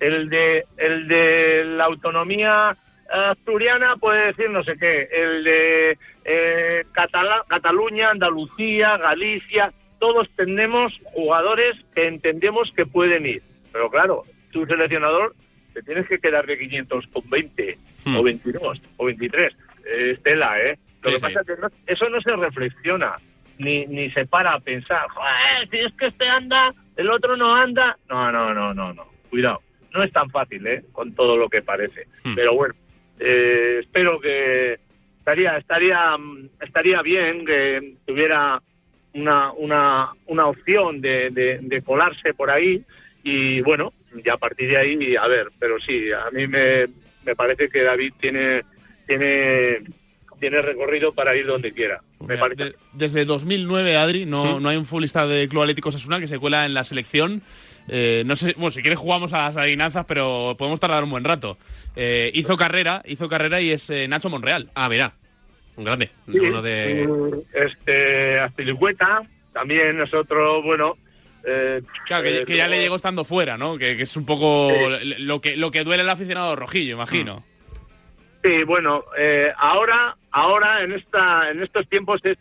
El 0.00 0.28
de, 0.28 0.64
el 0.76 1.08
de 1.08 1.64
la 1.64 1.84
autonomía 1.84 2.76
asturiana 3.12 3.96
puede 3.96 4.26
decir 4.26 4.50
no 4.50 4.62
sé 4.64 4.76
qué. 4.78 5.08
El 5.12 5.44
de 5.44 5.98
eh, 6.24 6.84
Catala- 6.92 7.44
Cataluña, 7.48 8.10
Andalucía, 8.10 8.96
Galicia, 8.96 9.72
todos 9.98 10.28
tenemos 10.36 10.92
jugadores 11.12 11.76
que 11.94 12.06
entendemos 12.08 12.70
que 12.76 12.86
pueden 12.86 13.26
ir. 13.26 13.42
Pero 13.72 13.90
claro, 13.90 14.24
tu 14.50 14.66
seleccionador 14.66 15.34
te 15.74 15.82
tienes 15.82 16.06
que 16.08 16.18
quedar 16.18 16.46
de 16.46 16.58
500 16.58 17.06
con 17.08 17.28
20 17.30 17.76
Hmm. 18.04 18.16
o 18.16 18.22
22 18.22 18.82
o 18.96 19.04
23. 19.06 19.54
Eh, 19.86 20.10
Estela, 20.16 20.60
¿eh? 20.60 20.76
Lo 21.02 21.10
Sí, 21.10 21.14
que 21.16 21.20
pasa 21.20 21.40
es 21.40 21.46
que 21.46 21.56
no- 21.60 21.68
eso 21.86 22.08
no 22.08 22.20
se 22.20 22.34
reflexiona 22.36 23.16
ni, 23.58 23.86
ni 23.86 24.10
se 24.10 24.26
para 24.26 24.54
a 24.54 24.60
pensar, 24.60 25.06
"Joder, 25.08 25.68
si 25.70 25.78
es 25.78 25.92
que 25.94 26.06
este 26.06 26.26
anda, 26.28 26.72
el 26.96 27.08
otro 27.10 27.36
no 27.36 27.54
anda. 27.54 27.96
No, 28.08 28.30
no, 28.32 28.52
no, 28.52 28.74
no, 28.74 28.92
no. 28.92 29.04
Cuidado. 29.30 29.60
No 29.94 30.02
es 30.02 30.12
tan 30.12 30.28
fácil, 30.30 30.66
¿eh? 30.66 30.82
Con 30.92 31.14
todo 31.14 31.36
lo 31.36 31.48
que 31.48 31.62
parece. 31.62 32.06
Hmm. 32.24 32.34
Pero 32.34 32.54
bueno, 32.54 32.74
eh, 33.22 33.78
espero 33.80 34.20
que 34.20 34.78
estaría, 35.18 35.56
estaría, 35.56 36.16
estaría 36.60 37.02
bien 37.02 37.44
que 37.44 37.94
tuviera 38.04 38.60
una, 39.14 39.52
una, 39.52 40.10
una 40.26 40.46
opción 40.46 41.00
de, 41.00 41.30
de, 41.30 41.58
de 41.62 41.82
colarse 41.82 42.34
por 42.34 42.50
ahí 42.50 42.82
y 43.22 43.60
bueno, 43.60 43.92
ya 44.24 44.34
a 44.34 44.38
partir 44.38 44.70
de 44.70 44.78
ahí, 44.78 45.16
a 45.16 45.26
ver, 45.28 45.48
pero 45.58 45.78
sí, 45.80 46.10
a 46.12 46.30
mí 46.30 46.46
me, 46.46 46.86
me 47.24 47.36
parece 47.36 47.68
que 47.68 47.82
David 47.82 48.14
tiene, 48.20 48.62
tiene, 49.06 49.82
tiene 50.42 50.58
recorrido 50.60 51.12
para 51.14 51.36
ir 51.36 51.46
donde 51.46 51.72
quiera. 51.72 52.02
Me 52.20 52.36
parece. 52.36 52.64
de- 52.64 52.74
desde 52.92 53.24
2009, 53.24 53.96
Adri, 53.96 54.26
no, 54.26 54.58
¿Mm? 54.58 54.62
no 54.62 54.68
hay 54.68 54.76
un 54.76 54.84
futbolista 54.84 55.24
de 55.26 55.46
Club 55.48 55.62
Atlético 55.62 55.92
Sasuna 55.92 56.18
que 56.18 56.26
se 56.26 56.38
cuela 56.40 56.66
en 56.66 56.74
la 56.74 56.82
selección. 56.82 57.42
Eh, 57.88 58.24
no 58.26 58.34
sé, 58.34 58.54
bueno, 58.56 58.72
si 58.72 58.82
quieres 58.82 58.98
jugamos 58.98 59.32
a 59.32 59.42
las 59.44 59.56
adivinanzas, 59.56 60.04
pero 60.04 60.56
podemos 60.58 60.80
tardar 60.80 61.04
un 61.04 61.10
buen 61.10 61.22
rato. 61.22 61.58
Eh, 61.94 62.30
hizo 62.34 62.56
carrera, 62.56 63.02
hizo 63.06 63.28
carrera 63.28 63.60
y 63.60 63.70
es 63.70 63.88
eh, 63.90 64.08
Nacho 64.08 64.28
Monreal. 64.30 64.68
Ah, 64.74 64.88
mira, 64.88 65.12
un 65.76 65.84
grande. 65.84 66.10
Sí, 66.30 66.38
Uno 66.38 66.60
de... 66.60 67.08
Este, 67.54 68.40
Azpilicueta 68.40 69.22
también 69.52 70.00
es 70.00 70.12
otro, 70.12 70.60
bueno. 70.62 70.96
eh, 71.46 71.82
Claro, 72.06 72.24
que, 72.24 72.38
eh, 72.38 72.44
que 72.44 72.56
ya 72.56 72.66
le 72.66 72.80
llegó 72.80 72.96
estando 72.96 73.24
fuera, 73.24 73.56
¿no? 73.56 73.78
Que, 73.78 73.96
que 73.96 74.02
es 74.02 74.16
un 74.16 74.26
poco 74.26 74.70
lo, 75.18 75.40
que, 75.40 75.56
lo 75.56 75.70
que 75.70 75.84
duele 75.84 76.02
al 76.02 76.10
aficionado 76.10 76.56
rojillo, 76.56 76.94
imagino. 76.94 77.44
Sí, 78.42 78.64
bueno, 78.64 79.04
eh, 79.16 79.52
ahora, 79.56 80.16
ahora 80.30 80.82
en 80.82 80.92
esta, 80.92 81.50
en 81.50 81.62
estos 81.62 81.88
tiempos 81.88 82.20
es 82.24 82.38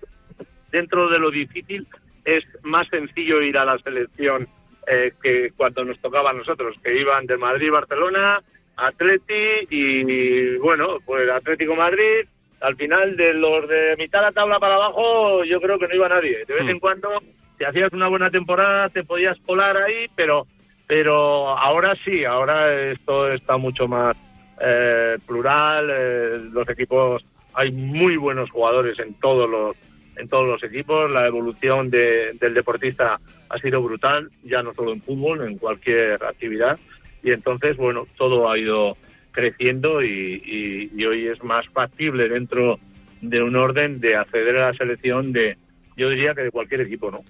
dentro 0.72 1.10
de 1.10 1.20
lo 1.20 1.30
difícil 1.30 1.88
es 2.26 2.44
más 2.64 2.88
sencillo 2.88 3.42
ir 3.42 3.58
a 3.58 3.66
la 3.66 3.78
selección 3.80 4.48
eh, 4.88 5.14
que 5.22 5.52
cuando 5.56 5.84
nos 5.84 6.00
tocaba 6.00 6.32
a 6.32 6.34
nosotros, 6.34 6.76
que 6.84 7.00
iban 7.00 7.26
de 7.26 7.38
Madrid, 7.38 7.72
Barcelona, 7.72 8.42
Atleti 8.78 9.68
y 9.70 10.58
bueno, 10.58 10.98
pues 11.06 11.30
Atlético 11.30 11.76
Madrid. 11.76 12.28
Al 12.62 12.76
final 12.76 13.18
de 13.18 13.34
los 13.34 13.68
de 13.68 13.96
mitad 13.98 14.20
de 14.20 14.26
la 14.26 14.32
tabla 14.34 14.60
para 14.60 14.76
abajo, 14.76 15.44
yo 15.44 15.60
creo 15.60 15.80
que 15.80 15.88
no 15.88 15.96
iba 15.96 16.08
nadie. 16.08 16.46
De 16.46 16.54
vez 16.54 16.68
en 16.68 16.80
cuando, 16.80 17.10
si 17.58 17.64
hacías 17.64 17.92
una 17.92 18.08
buena 18.08 18.30
temporada, 18.30 18.88
te 18.90 19.04
podías 19.04 19.36
colar 19.48 19.78
ahí, 19.78 20.06
pero 20.16 20.46
pero 20.86 21.58
ahora 21.58 21.96
sí, 22.04 22.24
ahora 22.24 22.92
esto 22.92 23.30
está 23.30 23.58
mucho 23.58 23.88
más 23.88 24.16
eh, 24.64 25.18
plural, 25.26 25.90
eh, 25.92 26.38
los 26.52 26.68
equipos, 26.70 27.24
hay 27.54 27.72
muy 27.72 28.18
buenos 28.18 28.50
jugadores 28.52 28.98
en 29.00 29.14
todos 29.16 29.50
los 29.50 29.76
en 30.18 30.28
todos 30.28 30.46
los 30.46 30.62
equipos, 30.64 31.10
la 31.10 31.26
evolución 31.26 31.90
de- 31.90 32.34
del 32.40 32.54
deportista 32.54 33.20
ha 33.50 33.58
sido 33.60 33.82
brutal, 33.82 34.30
ya 34.44 34.62
no 34.62 34.74
solo 34.74 34.92
en 34.92 35.02
fútbol, 35.02 35.48
en 35.48 35.58
cualquier 35.58 36.22
actividad, 36.24 36.78
y 37.24 37.32
entonces, 37.32 37.78
bueno, 37.78 38.06
todo 38.18 38.52
ha 38.52 38.58
ido 38.60 38.98
creciendo 39.32 40.04
y, 40.04 40.42
y- 40.46 40.92
y 41.02 41.06
hoy 41.06 41.28
es 41.28 41.42
más 41.44 41.66
factible 41.70 42.28
dentro 42.28 42.78
de 43.22 43.42
un 43.42 43.56
orden 43.56 44.00
de 44.02 44.16
acceder 44.18 44.58
a 44.58 44.72
la 44.72 44.78
selección 44.78 45.32
de, 45.32 45.58
yo 45.96 46.10
diría 46.10 46.36
que 46.36 46.42
de 46.44 46.52
cualquier 46.52 46.82
equipo, 46.82 47.10
¿no? 47.10 47.22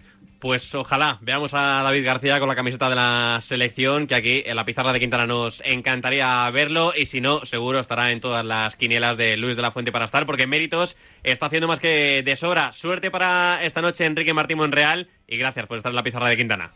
Pues 0.41 0.73
ojalá 0.73 1.19
veamos 1.21 1.54
a 1.54 1.84
David 1.84 2.04
García 2.04 2.39
con 2.39 2.49
la 2.49 2.56
camiseta 2.56 2.89
de 2.89 2.95
la 2.95 3.38
selección, 3.43 4.08
que 4.08 4.15
aquí 4.15 4.41
en 4.43 4.56
la 4.56 4.65
pizarra 4.65 4.91
de 4.91 4.99
Quintana 4.99 5.27
nos 5.27 5.62
encantaría 5.63 6.49
verlo 6.49 6.93
y 6.97 7.06
si 7.06 7.21
no, 7.21 7.45
seguro 7.45 7.77
estará 7.80 8.12
en 8.12 8.21
todas 8.21 8.43
las 8.43 8.75
quinielas 8.75 9.17
de 9.17 9.38
Luis 9.38 9.56
de 9.56 9.62
la 9.62 9.69
Fuente 9.69 9.91
para 9.91 10.06
estar, 10.06 10.25
porque 10.25 10.43
en 10.43 10.49
méritos 10.49 10.97
está 11.21 11.45
haciendo 11.45 11.67
más 11.67 11.80
que 11.80 12.23
de 12.25 12.36
sobra. 12.36 12.71
Suerte 12.71 13.12
para 13.12 13.63
esta 13.63 13.84
noche 13.84 14.04
Enrique 14.04 14.34
Martín 14.34 14.58
Monreal 14.58 15.10
y 15.27 15.38
gracias 15.38 15.67
por 15.67 15.77
estar 15.77 15.91
en 15.91 15.95
la 15.95 16.04
pizarra 16.04 16.27
de 16.27 16.38
Quintana. 16.38 16.71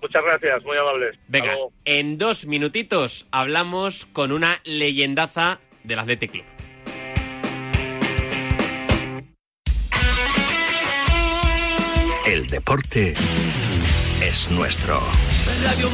Muchas 0.00 0.24
gracias, 0.24 0.64
muy 0.64 0.78
amables. 0.78 1.18
Venga, 1.28 1.54
en 1.84 2.16
dos 2.16 2.46
minutitos 2.46 3.26
hablamos 3.32 4.06
con 4.06 4.32
una 4.32 4.60
leyendaza 4.64 5.60
del 5.82 5.98
Athletic 5.98 6.30
Club. 6.30 6.53
Deporte 12.48 13.14
es 14.22 14.50
nuestro. 14.50 15.00
Radio. 15.62 15.90